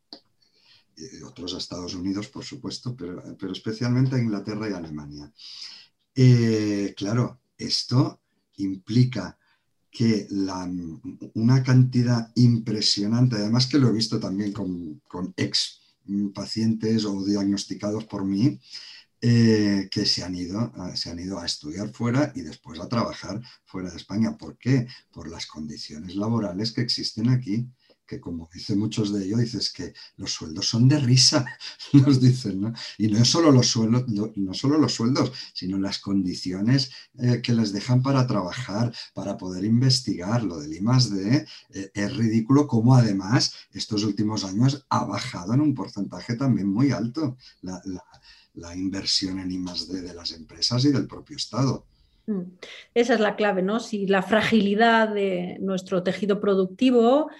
Otros 1.26 1.54
a 1.54 1.58
Estados 1.58 1.94
Unidos, 1.94 2.28
por 2.28 2.44
supuesto, 2.44 2.94
pero, 2.94 3.22
pero 3.38 3.52
especialmente 3.52 4.16
a 4.16 4.20
Inglaterra 4.20 4.68
y 4.68 4.72
Alemania. 4.74 5.32
Eh, 6.14 6.94
claro, 6.96 7.40
esto 7.56 8.20
implica 8.56 9.38
que 9.94 10.26
una 11.34 11.62
cantidad 11.62 12.32
impresionante, 12.34 13.36
además 13.36 13.68
que 13.68 13.78
lo 13.78 13.88
he 13.88 13.92
visto 13.92 14.18
también 14.18 14.52
con, 14.52 15.32
ex 15.36 15.80
pacientes 16.34 17.04
o 17.04 17.24
diagnosticados 17.24 18.04
por 18.04 18.24
mí, 18.24 18.58
eh, 19.20 19.88
que 19.92 20.04
se 20.04 20.24
han, 20.24 20.34
ido, 20.34 20.72
se 20.96 21.10
han 21.10 21.20
ido 21.20 21.38
a 21.38 21.46
estudiar 21.46 21.92
fuera 21.92 22.32
y 22.34 22.40
después 22.40 22.80
a 22.80 22.88
trabajar 22.88 23.40
fuera 23.64 23.88
de 23.88 23.96
España. 23.96 24.36
¿Por 24.36 24.58
qué? 24.58 24.88
Por 25.12 25.30
las 25.30 25.46
condiciones 25.46 26.16
laborales 26.16 26.72
que 26.72 26.80
existen 26.80 27.28
aquí 27.28 27.64
como 28.20 28.48
dicen 28.52 28.78
muchos 28.78 29.12
de 29.12 29.24
ellos, 29.24 29.40
dices 29.40 29.72
que 29.72 29.94
los 30.16 30.32
sueldos 30.32 30.68
son 30.68 30.88
de 30.88 30.98
risa, 30.98 31.44
nos 31.92 32.20
dicen, 32.20 32.60
¿no? 32.60 32.72
Y 32.98 33.08
no 33.08 33.24
solo 33.24 33.50
los 33.50 33.68
sueldos, 33.68 34.04
no, 34.08 34.54
solo 34.54 34.78
los 34.78 34.94
sueldos, 34.94 35.32
sino 35.52 35.78
las 35.78 35.98
condiciones 35.98 36.90
eh, 37.18 37.40
que 37.42 37.52
les 37.52 37.72
dejan 37.72 38.02
para 38.02 38.26
trabajar, 38.26 38.94
para 39.14 39.36
poder 39.36 39.64
investigar. 39.64 40.42
Lo 40.42 40.58
del 40.58 40.72
I 40.72 40.80
D 40.80 41.46
eh, 41.70 41.90
es 41.94 42.16
ridículo 42.16 42.66
como 42.66 42.94
además 42.94 43.54
estos 43.72 44.04
últimos 44.04 44.44
años 44.44 44.86
ha 44.88 45.04
bajado 45.04 45.54
en 45.54 45.60
un 45.60 45.74
porcentaje 45.74 46.34
también 46.36 46.68
muy 46.68 46.90
alto 46.90 47.36
la, 47.62 47.82
la 48.54 48.76
inversión 48.76 49.38
en 49.38 49.50
I 49.50 49.64
D 49.88 50.02
de 50.02 50.14
las 50.14 50.32
empresas 50.32 50.84
y 50.84 50.92
del 50.92 51.06
propio 51.06 51.36
Estado. 51.36 51.86
Mm. 52.26 52.42
Esa 52.94 53.14
es 53.14 53.20
la 53.20 53.36
clave, 53.36 53.62
¿no? 53.62 53.80
Si 53.80 54.06
la 54.06 54.22
fragilidad 54.22 55.08
de 55.08 55.58
nuestro 55.60 56.02
tejido 56.02 56.40
productivo 56.40 57.30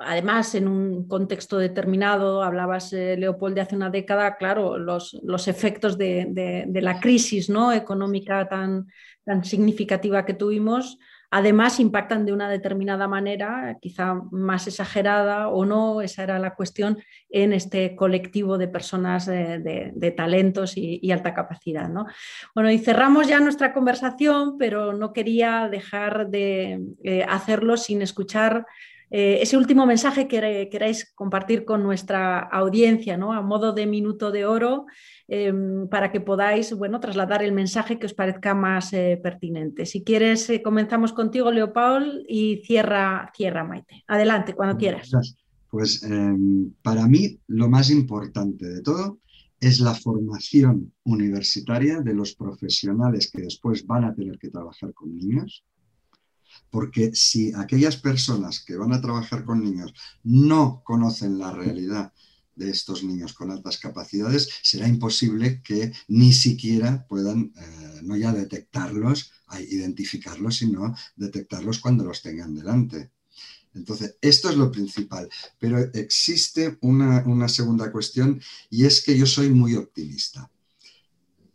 además, 0.00 0.54
en 0.54 0.68
un 0.68 1.06
contexto 1.08 1.58
determinado, 1.58 2.42
hablabas, 2.42 2.92
eh, 2.92 3.16
Leopold, 3.16 3.54
de 3.54 3.60
hace 3.60 3.76
una 3.76 3.90
década, 3.90 4.36
claro, 4.36 4.78
los, 4.78 5.14
efectos 5.48 5.98
de, 5.98 6.66
la 6.72 7.00
crisis 7.00 7.48
¿no? 7.48 7.72
económica 7.72 8.48
tan, 8.48 8.88
tan 9.24 9.44
significativa 9.44 10.24
que 10.24 10.34
tuvimos, 10.34 10.98
además 11.30 11.78
impactan 11.78 12.26
de 12.26 12.32
una 12.32 12.50
determinada 12.50 13.06
manera, 13.06 13.78
quizá 13.80 14.14
más 14.32 14.66
exagerada 14.66 15.48
o 15.48 15.64
no, 15.64 16.00
esa 16.00 16.24
era 16.24 16.38
la 16.40 16.54
cuestión, 16.54 16.98
en 17.28 17.52
este 17.52 17.94
colectivo 17.94 18.58
de 18.58 18.66
personas 18.66 19.26
de, 19.26 20.14
talentos 20.16 20.76
y, 20.76 21.10
alta 21.12 21.32
capacidad. 21.32 21.88
¿no? 21.88 22.06
Bueno, 22.54 22.70
y 22.70 22.78
cerramos 22.78 23.28
ya 23.28 23.38
nuestra 23.38 23.72
conversación, 23.72 24.58
pero 24.58 24.92
no 24.92 25.12
quería 25.12 25.68
dejar 25.70 26.30
de 26.30 26.80
eh, 27.04 27.24
hacerlo 27.28 27.76
sin 27.76 28.02
escuchar 28.02 28.66
eh, 29.10 29.38
ese 29.42 29.56
último 29.56 29.86
mensaje 29.86 30.28
que 30.28 30.68
queráis 30.70 31.12
compartir 31.14 31.64
con 31.64 31.82
nuestra 31.82 32.38
audiencia, 32.38 33.16
¿no? 33.16 33.32
a 33.32 33.42
modo 33.42 33.72
de 33.72 33.86
minuto 33.86 34.30
de 34.30 34.46
oro, 34.46 34.86
em, 35.26 35.88
para 35.88 36.12
que 36.12 36.20
podáis 36.20 36.72
bueno, 36.74 37.00
trasladar 37.00 37.42
el 37.42 37.52
mensaje 37.52 37.98
que 37.98 38.06
os 38.06 38.14
parezca 38.14 38.54
más 38.54 38.92
eh, 38.92 39.18
pertinente. 39.22 39.84
Si 39.84 40.04
quieres, 40.04 40.48
eh, 40.50 40.62
comenzamos 40.62 41.12
contigo, 41.12 41.50
Leopold, 41.50 42.24
y 42.28 42.62
cierra, 42.64 43.30
cierra 43.36 43.64
Maite. 43.64 44.04
Adelante, 44.06 44.54
cuando 44.54 44.76
quieras. 44.76 45.10
Pues 45.68 46.02
em, 46.02 46.72
para 46.82 47.06
mí 47.06 47.38
lo 47.48 47.68
más 47.68 47.90
importante 47.90 48.66
de 48.66 48.82
todo 48.82 49.18
es 49.60 49.78
la 49.80 49.94
formación 49.94 50.92
universitaria 51.04 52.00
de 52.00 52.14
los 52.14 52.34
profesionales 52.34 53.30
que 53.30 53.42
después 53.42 53.86
van 53.86 54.04
a 54.04 54.14
tener 54.14 54.38
que 54.38 54.50
trabajar 54.50 54.94
con 54.94 55.14
niños 55.14 55.64
porque 56.70 57.14
si 57.14 57.52
aquellas 57.54 57.96
personas 57.96 58.60
que 58.60 58.76
van 58.76 58.92
a 58.92 59.00
trabajar 59.00 59.44
con 59.44 59.62
niños 59.62 59.94
no 60.22 60.82
conocen 60.84 61.38
la 61.38 61.52
realidad 61.52 62.12
de 62.56 62.70
estos 62.70 63.02
niños 63.02 63.32
con 63.32 63.50
altas 63.50 63.78
capacidades, 63.78 64.48
será 64.62 64.86
imposible 64.86 65.62
que 65.62 65.92
ni 66.08 66.32
siquiera 66.32 67.06
puedan 67.08 67.52
eh, 67.56 68.00
no 68.02 68.16
ya 68.16 68.32
detectarlos, 68.32 69.32
identificarlos, 69.58 70.56
sino 70.56 70.94
detectarlos 71.16 71.78
cuando 71.78 72.04
los 72.04 72.22
tengan 72.22 72.54
delante. 72.54 73.10
Entonces, 73.74 74.16
esto 74.20 74.50
es 74.50 74.56
lo 74.56 74.70
principal. 74.70 75.28
Pero 75.58 75.78
existe 75.94 76.78
una, 76.82 77.48
segunda 77.48 77.90
cuestión 77.90 78.40
y 78.68 78.84
es 78.84 79.02
que 79.02 79.16
yo 79.16 79.26
soy 79.26 79.50
muy 79.50 79.74
optimista. 79.74 80.50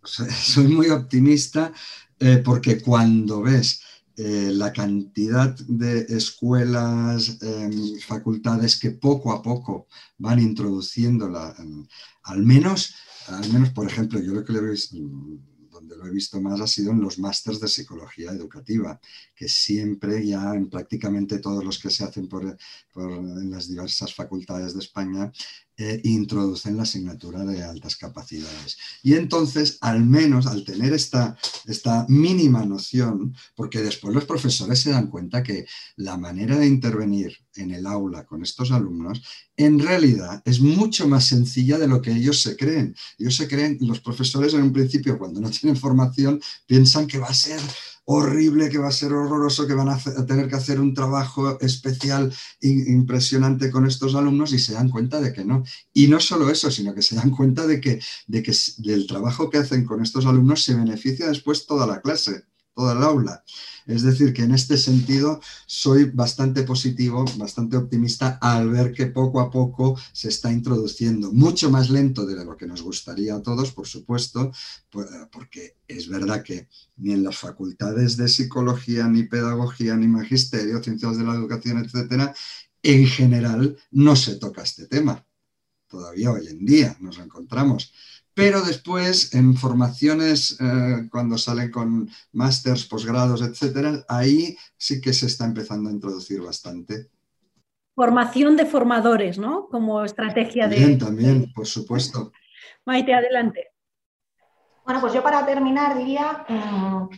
Soy 0.05 0.67
muy 0.67 0.89
optimista 0.89 1.73
eh, 2.19 2.38
porque 2.45 2.79
cuando 2.79 3.41
ves 3.41 3.81
eh, 4.17 4.49
la 4.54 4.71
cantidad 4.71 5.54
de 5.67 6.06
escuelas, 6.10 7.38
em, 7.41 7.99
facultades 7.99 8.80
que 8.80 8.91
poco 8.91 9.34
a 9.34 9.41
poco 9.41 9.88
van 10.17 10.39
introduciendo, 10.39 11.28
em, 11.60 11.86
al, 12.23 12.41
menos, 12.43 12.95
al 13.28 13.51
menos, 13.51 13.71
por 13.71 13.88
ejemplo, 13.88 14.19
yo 14.19 14.34
lo 14.34 14.45
que 14.45 14.54
veo 14.54 14.73
donde 15.69 15.97
lo 15.97 16.08
he 16.08 16.12
visto 16.12 16.39
más 16.39 16.62
ha 16.62 16.67
sido 16.67 16.91
en 16.91 17.01
los 17.01 17.19
másters 17.19 17.60
de 17.60 17.67
psicología 17.67 18.32
educativa, 18.32 18.99
que 19.36 19.49
siempre 19.49 20.25
ya 20.25 20.54
en 20.56 20.69
prácticamente 20.69 21.39
todos 21.39 21.63
los 21.65 21.78
que 21.78 21.89
se 21.89 22.06
hacen 22.06 22.30
por, 22.30 22.58
en 22.95 23.51
las 23.51 23.67
diversas 23.67 24.13
facultades 24.13 24.73
de 24.73 24.80
España 24.80 25.32
eh, 25.77 25.99
introducen 26.05 26.77
la 26.77 26.83
asignatura 26.83 27.43
de 27.43 27.61
altas 27.61 27.97
capacidades. 27.97 28.77
Y 29.04 29.15
entonces, 29.15 29.77
al 29.81 30.06
menos 30.06 30.47
al 30.47 30.63
tener 30.63 30.93
esta, 30.93 31.37
esta 31.65 32.06
mínima 32.08 32.65
noción, 32.65 33.35
porque 33.56 33.81
después 33.81 34.13
los 34.13 34.23
profesores 34.23 34.79
se 34.79 34.91
dan 34.91 35.08
cuenta 35.08 35.43
que 35.43 35.65
la 35.97 36.15
manera 36.15 36.58
de 36.58 36.67
intervenir 36.67 37.37
en 37.56 37.71
el 37.71 37.85
aula 37.87 38.25
con 38.25 38.41
estos 38.41 38.71
alumnos, 38.71 39.21
en 39.58 39.79
realidad 39.79 40.41
es 40.45 40.60
mucho 40.62 41.08
más 41.08 41.25
sencilla 41.25 41.77
de 41.77 41.87
lo 41.87 42.02
que 42.02 42.12
ellos 42.12 42.41
se 42.41 42.56
creen. 42.56 42.95
Ellos 43.17 43.35
se 43.35 43.47
creen, 43.47 43.77
los 43.81 44.00
profesores 44.00 44.54
en 44.54 44.62
un 44.62 44.73
principio, 44.73 45.17
cuando 45.17 45.41
no 45.41 45.50
tienen 45.50 45.75
formación, 45.77 46.41
piensan 46.65 47.08
que 47.08 47.17
va 47.17 47.27
a 47.27 47.33
ser 47.33 47.60
horrible, 48.06 48.69
que 48.69 48.77
va 48.77 48.87
a 48.87 48.91
ser 48.91 49.13
horroroso, 49.13 49.67
que 49.67 49.73
van 49.73 49.89
a, 49.89 49.99
tener 50.25 50.47
que 50.47 50.56
hacer 50.56 50.79
un 50.79 50.93
trabajo 50.93 51.60
especial 51.60 52.33
impresionante 52.62 53.71
con 53.71 53.85
estos 53.85 54.15
alumnos 54.15 54.53
y 54.53 54.60
se 54.60 54.73
dan 54.73 54.89
cuenta 54.89 55.19
de 55.19 55.33
que 55.33 55.43
no. 55.43 55.63
Y 55.93 56.08
no 56.08 56.19
solo 56.19 56.49
eso, 56.49 56.71
sino 56.71 56.93
que 56.93 57.01
se 57.01 57.15
dan 57.15 57.31
cuenta 57.31 57.67
de 57.67 57.81
que, 57.81 57.99
de 58.27 58.43
que 58.43 58.53
del 58.77 59.08
trabajo 59.08 59.49
que 59.49 59.58
hacen 59.58 59.85
con 59.85 60.01
estos 60.01 60.25
alumnos 60.25 60.63
se 60.63 60.75
beneficia 60.75 61.27
después 61.27 61.65
toda 61.65 61.87
la 61.87 62.01
clase, 62.01 62.43
toda 62.76 62.94
el 62.94 63.04
aula. 63.04 63.44
Es 63.88 64.04
decir, 64.04 64.34
que 64.34 64.44
en 64.44 64.54
este 64.54 64.78
sentido 64.78 65.40
soy 65.65 66.06
bastante 66.06 66.63
positivo, 66.63 67.23
bastante 67.38 67.78
optimista 67.78 68.38
al 68.42 68.69
ver 68.69 68.92
que 68.92 69.08
poco 69.08 69.40
a 69.40 69.50
poco 69.50 69.98
se 70.12 70.30
está 70.30 70.52
introduciendo, 70.52 71.32
mucho 71.32 71.69
más 71.69 71.90
lento 71.90 72.26
de 72.26 72.44
lo 72.44 72.58
que 72.58 72.67
nos 72.67 72.82
gustaría 72.82 73.36
a 73.36 73.42
todos, 73.42 73.71
por 73.71 73.88
supuesto, 73.88 74.52
porque 75.32 75.78
es 75.88 76.08
verdad 76.10 76.44
que 76.44 76.67
ni 76.98 77.13
en 77.13 77.23
las 77.23 77.38
facultades 77.38 78.17
de 78.17 78.28
psicología, 78.28 79.08
ni 79.08 79.23
pedagogía, 79.23 79.96
ni 79.96 80.08
magisterio, 80.08 80.84
ciencias 80.84 81.17
de 81.17 81.23
la 81.23 81.36
educación, 81.36 81.84
etcétera, 81.84 82.36
en 82.84 83.08
general 83.08 83.78
no 83.92 84.15
se 84.15 84.36
toca 84.36 84.63
este 84.63 84.88
tema. 84.88 85.26
Todavía 85.88 86.32
hoy 86.32 86.48
en 86.48 86.65
día 86.65 86.98
nos 87.00 87.19
encontramos 87.19 87.94
pero 88.36 88.62
después 88.62 89.33
en 89.33 89.56
formaciones, 89.56 90.60
eh, 90.60 91.08
cuando 91.10 91.38
salen 91.38 91.71
con 91.71 92.10
másters, 92.33 92.86
posgrados, 92.86 93.42
etcétera, 93.42 94.04
ahí 94.10 94.58
sí 94.77 95.00
que 95.00 95.13
se 95.13 95.27
está 95.27 95.46
empezando 95.46 95.90
a 95.90 95.94
introducir 95.94 96.42
bastante. 96.42 97.10
Formación 97.96 98.58
de 98.58 98.65
formadores, 98.65 99.40
¿no? 99.40 99.67
Como 99.69 100.04
estrategia 100.04 100.67
de. 100.67 100.75
Bien, 100.75 101.00
también, 101.00 101.54
por 101.54 101.65
supuesto. 101.65 102.33
Maite, 102.86 103.13
adelante. 103.13 103.69
Bueno, 104.83 105.00
pues 105.00 105.13
yo 105.13 105.23
para 105.23 105.46
terminar 105.46 105.98
diría, 105.98 106.46
mm, 106.50 107.10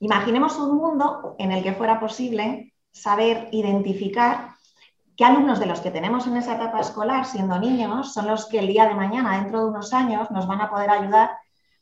imaginemos 0.00 0.56
un 0.56 0.76
mundo 0.76 1.36
en 1.38 1.52
el 1.52 1.62
que 1.62 1.72
fuera 1.72 2.00
posible 2.00 2.74
saber 2.90 3.48
identificar 3.52 4.56
¿Qué 5.18 5.24
alumnos 5.24 5.58
de 5.58 5.66
los 5.66 5.80
que 5.80 5.90
tenemos 5.90 6.28
en 6.28 6.36
esa 6.36 6.54
etapa 6.54 6.78
escolar, 6.78 7.26
siendo 7.26 7.58
niños, 7.58 8.14
son 8.14 8.28
los 8.28 8.46
que 8.46 8.60
el 8.60 8.68
día 8.68 8.86
de 8.86 8.94
mañana, 8.94 9.36
dentro 9.40 9.58
de 9.58 9.70
unos 9.70 9.92
años, 9.92 10.30
nos 10.30 10.46
van 10.46 10.60
a 10.60 10.70
poder 10.70 10.90
ayudar 10.90 11.32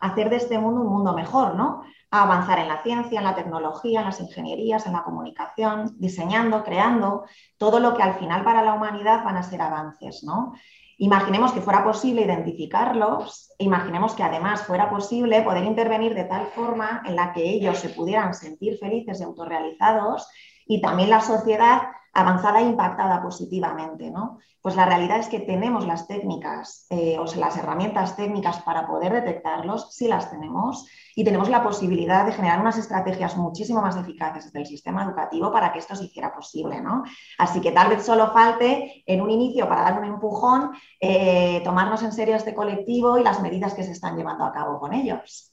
a 0.01 0.07
hacer 0.07 0.31
de 0.31 0.37
este 0.37 0.59
mundo 0.59 0.81
un 0.81 0.89
mundo 0.89 1.13
mejor, 1.13 1.55
¿no? 1.55 1.83
A 2.11 2.23
avanzar 2.23 2.61
en 2.61 2.69
la 2.69 2.83
ciencia, 2.83 3.19
en 3.19 3.27
la 3.27 3.35
tecnología, 3.35 4.01
en 4.01 4.07
las 4.07 4.23
ingenierías, 4.23 4.87
en 4.87 4.95
la 4.95 5.03
comunicación, 5.03 5.97
diseñando, 5.99 6.65
creando, 6.65 7.27
todo 7.59 7.79
lo 7.79 7.93
que 7.93 8.03
al 8.03 8.15
final 8.15 8.43
para 8.43 8.63
la 8.63 8.73
humanidad 8.73 9.23
van 9.23 9.37
a 9.37 9.43
ser 9.43 9.61
avances, 9.61 10.25
¿no? 10.25 10.55
Imaginemos 10.97 11.53
que 11.53 11.61
fuera 11.61 11.85
posible 11.85 12.23
identificarlos, 12.23 13.53
imaginemos 13.59 14.15
que 14.15 14.23
además 14.23 14.63
fuera 14.63 14.89
posible 14.89 15.43
poder 15.43 15.65
intervenir 15.65 16.15
de 16.15 16.25
tal 16.25 16.47
forma 16.47 17.03
en 17.05 17.17
la 17.17 17.35
que 17.35 17.43
ellos 17.43 17.77
se 17.77 17.91
pudieran 17.91 18.33
sentir 18.33 18.79
felices 18.79 19.21
y 19.21 19.25
autorrealizados 19.25 20.27
y 20.67 20.81
también 20.81 21.11
la 21.11 21.21
sociedad 21.21 21.83
avanzada 22.17 22.61
e 22.61 22.65
impactada 22.65 23.23
positivamente. 23.23 24.11
¿no? 24.11 24.39
Pues 24.63 24.75
la 24.75 24.87
realidad 24.87 25.19
es 25.19 25.29
que 25.29 25.41
tenemos 25.41 25.87
las 25.87 26.09
técnicas 26.09 26.87
eh, 26.91 27.19
o 27.19 27.27
sea, 27.27 27.41
las 27.41 27.57
herramientas 27.57 28.17
técnicas 28.17 28.63
para 28.63 28.87
poder 28.87 29.13
detectarlos, 29.13 29.95
sí 29.95 30.09
las 30.09 30.31
tenemos, 30.31 30.87
y 31.15 31.25
tenemos 31.25 31.49
la 31.49 31.63
posibilidad 31.63 32.25
de 32.25 32.33
generar 32.33 32.61
unas 32.61 32.79
estrategias 32.79 33.37
muchísimo 33.37 33.83
más 33.83 33.97
eficaces 33.97 34.47
desde 34.47 34.61
el 34.61 34.67
sistema 34.67 35.05
educativo 35.05 35.53
para 35.53 35.73
que 35.73 35.79
esto 35.79 35.95
se 35.95 36.05
hiciera 36.05 36.35
posible. 36.35 36.81
¿no? 36.81 37.05
Así 37.39 37.61
que 37.61 37.73
tal 37.73 37.89
vez 37.89 38.05
solo 38.05 38.33
falte 38.33 39.05
en 39.07 39.21
un 39.21 39.31
inicio 39.31 39.69
para 39.69 39.83
dar 39.83 39.99
un 39.99 40.07
empujón, 40.07 40.73
eh, 41.01 41.61
tomarnos 41.63 42.03
en 42.03 42.13
serio 42.13 42.35
este 42.35 42.55
colectivo 42.55 43.19
y 43.19 43.23
las 43.23 43.43
medidas 43.43 43.75
que 43.75 43.85
se 43.85 43.93
están 43.93 44.17
llevando 44.17 44.45
a 44.45 44.53
cabo 44.53 44.81
con 44.81 44.95
ellos. 44.95 45.53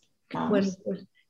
Pues, 0.50 0.82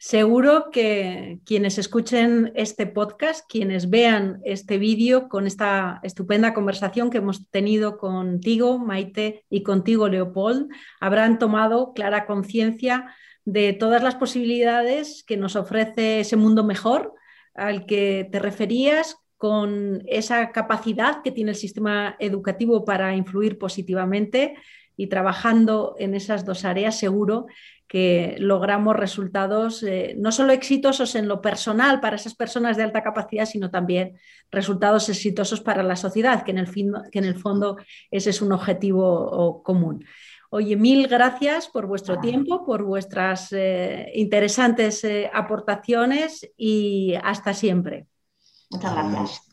Seguro 0.06 0.70
que 0.70 1.40
quienes 1.46 1.78
escuchen 1.78 2.52
este 2.56 2.88
podcast, 2.88 3.50
quienes 3.50 3.90
vean 3.90 4.42
este 4.44 4.78
vídeo 4.78 5.30
con 5.30 5.48
esta 5.48 6.02
estupenda 6.04 6.54
conversación 6.54 7.10
que 7.10 7.20
hemos 7.20 7.50
tenido 7.52 7.98
contigo, 7.98 8.80
Maite, 8.80 9.46
y 9.50 9.64
contigo, 9.64 10.10
Leopold, 10.10 10.68
habrán 11.00 11.40
tomado 11.40 11.94
clara 11.94 12.26
conciencia 12.26 13.16
de 13.46 13.72
todas 13.72 14.04
las 14.04 14.16
posibilidades 14.16 15.24
que 15.26 15.38
nos 15.38 15.56
ofrece 15.56 16.20
ese 16.20 16.36
mundo 16.36 16.66
mejor 16.66 17.14
al 17.56 17.86
que 17.86 18.28
te 18.30 18.40
referías 18.40 19.16
con 19.38 20.04
esa 20.08 20.52
capacidad 20.52 21.22
que 21.24 21.32
tiene 21.32 21.52
el 21.52 21.58
sistema 21.58 22.18
educativo 22.20 22.84
para 22.84 23.16
influir 23.16 23.58
positivamente 23.58 24.56
y 24.98 25.08
trabajando 25.08 25.96
en 25.98 26.14
esas 26.14 26.46
dos 26.46 26.66
áreas, 26.66 27.00
seguro 27.00 27.48
que 27.88 28.36
logramos 28.40 28.96
resultados 28.96 29.84
eh, 29.84 30.16
no 30.18 30.32
solo 30.32 30.54
exitosos 30.54 31.16
en 31.16 31.28
lo 31.28 31.42
personal 31.42 32.00
para 32.00 32.16
esas 32.16 32.36
personas 32.36 32.78
de 32.78 32.84
alta 32.84 33.04
capacidad, 33.04 33.46
sino 33.46 33.70
también 33.70 34.18
resultados 34.52 35.10
exitosos 35.10 35.62
para 35.62 35.84
la 35.84 35.96
sociedad, 35.96 36.44
que 36.44 36.52
en 36.52 36.58
el, 36.60 36.72
que 37.12 37.20
en 37.20 37.26
el 37.26 37.36
fondo 37.36 37.78
ese 38.10 38.32
es 38.32 38.42
un 38.42 38.52
objetivo 38.52 39.62
común. 39.64 40.04
Oye, 40.56 40.76
mil 40.76 41.08
gracias 41.08 41.68
por 41.68 41.88
vuestro 41.88 42.20
tiempo, 42.20 42.64
por 42.64 42.84
vuestras 42.84 43.52
eh, 43.54 44.12
interesantes 44.14 45.04
eh, 45.04 45.28
aportaciones 45.34 46.48
y 46.56 47.16
hasta 47.24 47.56
siempre. 47.56 48.06
Muchas 48.70 48.94
gracias. 48.94 49.53